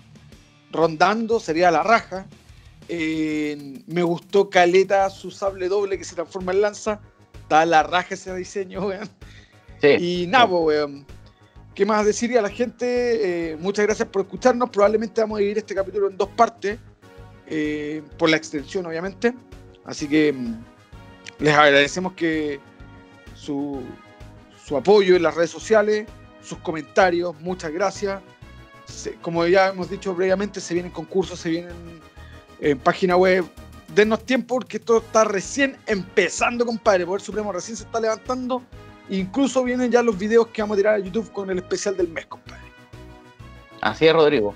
rondando, 0.73 1.39
sería 1.39 1.71
la 1.71 1.85
raja 1.85 2.27
me 3.87 4.03
gustó 4.03 4.51
Caleta 4.51 5.09
su 5.11 5.31
sable 5.31 5.69
doble 5.69 5.99
que 5.99 6.05
se 6.05 6.15
transforma 6.15 6.53
en 6.53 6.63
lanza. 6.63 7.01
Está 7.43 7.65
la 7.67 7.83
raja 7.83 8.15
ese 8.15 8.35
diseño, 8.35 8.87
weón. 8.87 9.09
y 9.83 10.27
nada, 10.29 10.47
weón. 10.47 11.07
¿Qué 11.75 11.87
más 11.87 12.05
decir 12.05 12.37
a 12.37 12.43
la 12.43 12.51
gente? 12.51 13.53
Eh, 13.53 13.57
muchas 13.57 13.87
gracias 13.87 14.09
por 14.09 14.23
escucharnos. 14.23 14.71
Probablemente 14.71 15.21
vamos 15.21 15.37
a 15.37 15.39
dividir 15.39 15.59
este 15.59 15.75
capítulo 15.75 16.11
en 16.11 16.17
dos 16.17 16.29
partes. 16.31 16.79
Eh, 17.47 18.03
por 18.17 18.31
la 18.31 18.37
extensión, 18.37 18.87
obviamente. 18.87 19.35
Así 19.85 20.07
que 20.07 20.33
mm, 20.33 20.65
les 21.41 21.55
agradecemos 21.55 22.13
que 22.13 22.61
su, 23.35 23.83
su 24.65 24.77
apoyo 24.77 25.17
en 25.17 25.23
las 25.23 25.35
redes 25.35 25.51
sociales, 25.51 26.07
sus 26.43 26.59
comentarios. 26.59 27.39
Muchas 27.41 27.73
gracias. 27.73 28.21
como 29.21 29.47
ya 29.47 29.69
hemos 29.69 29.91
dicho 29.91 30.15
previamente, 30.15 30.61
se 30.61 30.75
vienen 30.75 30.93
concursos, 30.93 31.41
se 31.41 31.51
vienen 31.51 32.01
página 32.83 33.17
web. 33.17 33.45
Denos 33.95 34.25
tiempo 34.25 34.55
porque 34.57 34.77
esto 34.77 34.99
está 34.99 35.25
recién 35.25 35.77
empezando, 35.87 36.65
compadre. 36.65 37.07
Poder 37.07 37.21
Supremo 37.21 37.53
recién 37.53 37.77
se 37.77 37.85
está 37.85 38.01
levantando. 38.01 38.63
Incluso 39.09 39.65
vienen 39.65 39.91
ya 39.91 40.03
los 40.03 40.17
videos 40.17 40.47
que 40.49 40.63
vamos 40.63 40.77
a 40.77 40.79
tirar 40.79 40.95
a 40.95 40.99
YouTube 40.99 41.33
con 41.33 41.51
el 41.51 41.59
especial 41.59 41.97
del 41.97 42.09
mes, 42.09 42.27
compadre. 42.27 42.63
Así 43.81 44.07
es, 44.07 44.13
Rodrigo. 44.13 44.55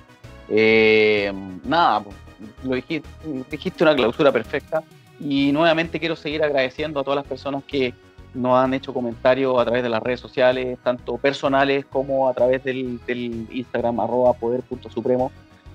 Eh, 0.48 1.32
nada, 1.64 2.04
lo 2.62 2.74
dijiste, 2.74 3.08
dijiste 3.50 3.82
una 3.82 3.96
clausura 3.96 4.30
perfecta. 4.30 4.84
Y 5.18 5.50
nuevamente 5.52 5.98
quiero 5.98 6.14
seguir 6.14 6.42
agradeciendo 6.42 7.00
a 7.00 7.04
todas 7.04 7.16
las 7.16 7.26
personas 7.26 7.64
que 7.64 7.94
nos 8.34 8.56
han 8.58 8.74
hecho 8.74 8.92
comentarios 8.92 9.58
a 9.60 9.64
través 9.64 9.82
de 9.82 9.88
las 9.88 10.02
redes 10.02 10.20
sociales, 10.20 10.78
tanto 10.82 11.18
personales 11.18 11.84
como 11.86 12.28
a 12.28 12.34
través 12.34 12.62
del, 12.64 13.00
del 13.06 13.48
Instagram 13.50 14.00
arroba 14.00 14.32
poder.supremo, 14.34 15.30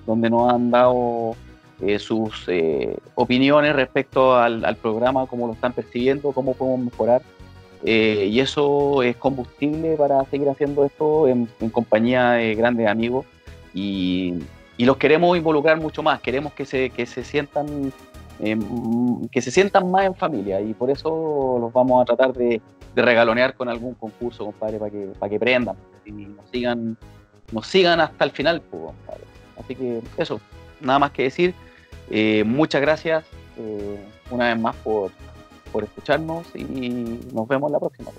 donde 0.06 0.28
nos 0.30 0.52
han 0.52 0.70
dado 0.70 1.36
eh, 1.82 1.98
sus 1.98 2.44
eh, 2.48 2.96
opiniones 3.14 3.74
respecto 3.74 4.36
al, 4.36 4.76
programa, 4.76 5.26
cómo 5.26 5.46
lo 5.46 5.54
están 5.54 5.72
percibiendo, 5.72 6.32
cómo 6.32 6.54
podemos 6.54 6.80
mejorar. 6.80 7.22
Eh, 7.82 8.28
y 8.30 8.40
eso 8.40 9.02
es 9.02 9.16
combustible 9.16 9.96
para 9.96 10.22
seguir 10.26 10.48
haciendo 10.50 10.84
esto 10.84 11.26
en, 11.26 11.48
compañía 11.72 12.32
de 12.32 12.54
grandes 12.54 12.86
amigos. 12.86 13.24
Y, 13.72 14.34
y 14.76 14.84
los 14.84 14.98
queremos 14.98 15.36
involucrar 15.36 15.80
mucho 15.80 16.02
más, 16.02 16.20
queremos 16.20 16.52
que 16.52 16.66
se, 16.66 16.90
que 16.90 17.06
se 17.06 17.24
sientan 17.24 17.92
em, 18.40 19.28
que 19.28 19.40
se 19.40 19.50
sientan 19.50 19.90
más 19.90 20.06
en 20.06 20.14
familia 20.14 20.60
y 20.60 20.74
por 20.74 20.90
eso 20.90 21.58
los 21.60 21.72
vamos 21.72 22.02
a 22.02 22.04
tratar 22.04 22.32
de, 22.32 22.60
regalonear 22.96 23.54
con 23.54 23.68
algún 23.68 23.94
concurso, 23.94 24.44
compadre, 24.44 24.78
para 24.78 24.90
que, 24.90 25.12
para 25.18 25.30
que 25.30 25.38
prendan 25.38 25.76
y 26.04 26.10
nos 26.10 26.50
sigan, 26.50 26.96
nos 27.52 27.66
sigan 27.66 28.00
hasta 28.00 28.24
el 28.24 28.32
final, 28.32 28.60
pues, 28.62 28.82
compadre. 28.82 29.20
Así 29.58 29.74
que 29.76 30.02
eso, 30.16 30.40
nada 30.80 30.98
más 30.98 31.10
que 31.12 31.22
decir. 31.24 31.54
Eh, 32.10 32.42
muchas 32.44 32.80
gracias 32.80 33.24
eh, 33.56 34.04
una 34.30 34.48
vez 34.48 34.58
más 34.60 34.76
por, 34.76 35.12
por 35.72 35.84
escucharnos 35.84 36.46
y 36.54 36.64
nos 37.32 37.46
vemos 37.48 37.70
la 37.70 37.78
próxima. 37.78 38.10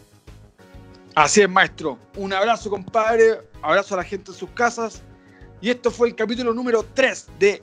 Así 1.15 1.41
es, 1.41 1.49
maestro. 1.49 1.97
Un 2.15 2.33
abrazo, 2.33 2.69
compadre. 2.69 3.41
Abrazo 3.61 3.95
a 3.95 3.97
la 3.97 4.03
gente 4.03 4.31
en 4.31 4.37
sus 4.37 4.49
casas. 4.51 5.03
Y 5.59 5.69
esto 5.69 5.91
fue 5.91 6.07
el 6.07 6.15
capítulo 6.15 6.53
número 6.53 6.85
3 6.93 7.27
de 7.37 7.61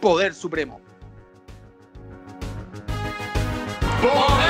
Poder 0.00 0.34
Supremo. 0.34 0.80
¡Poder! 4.02 4.47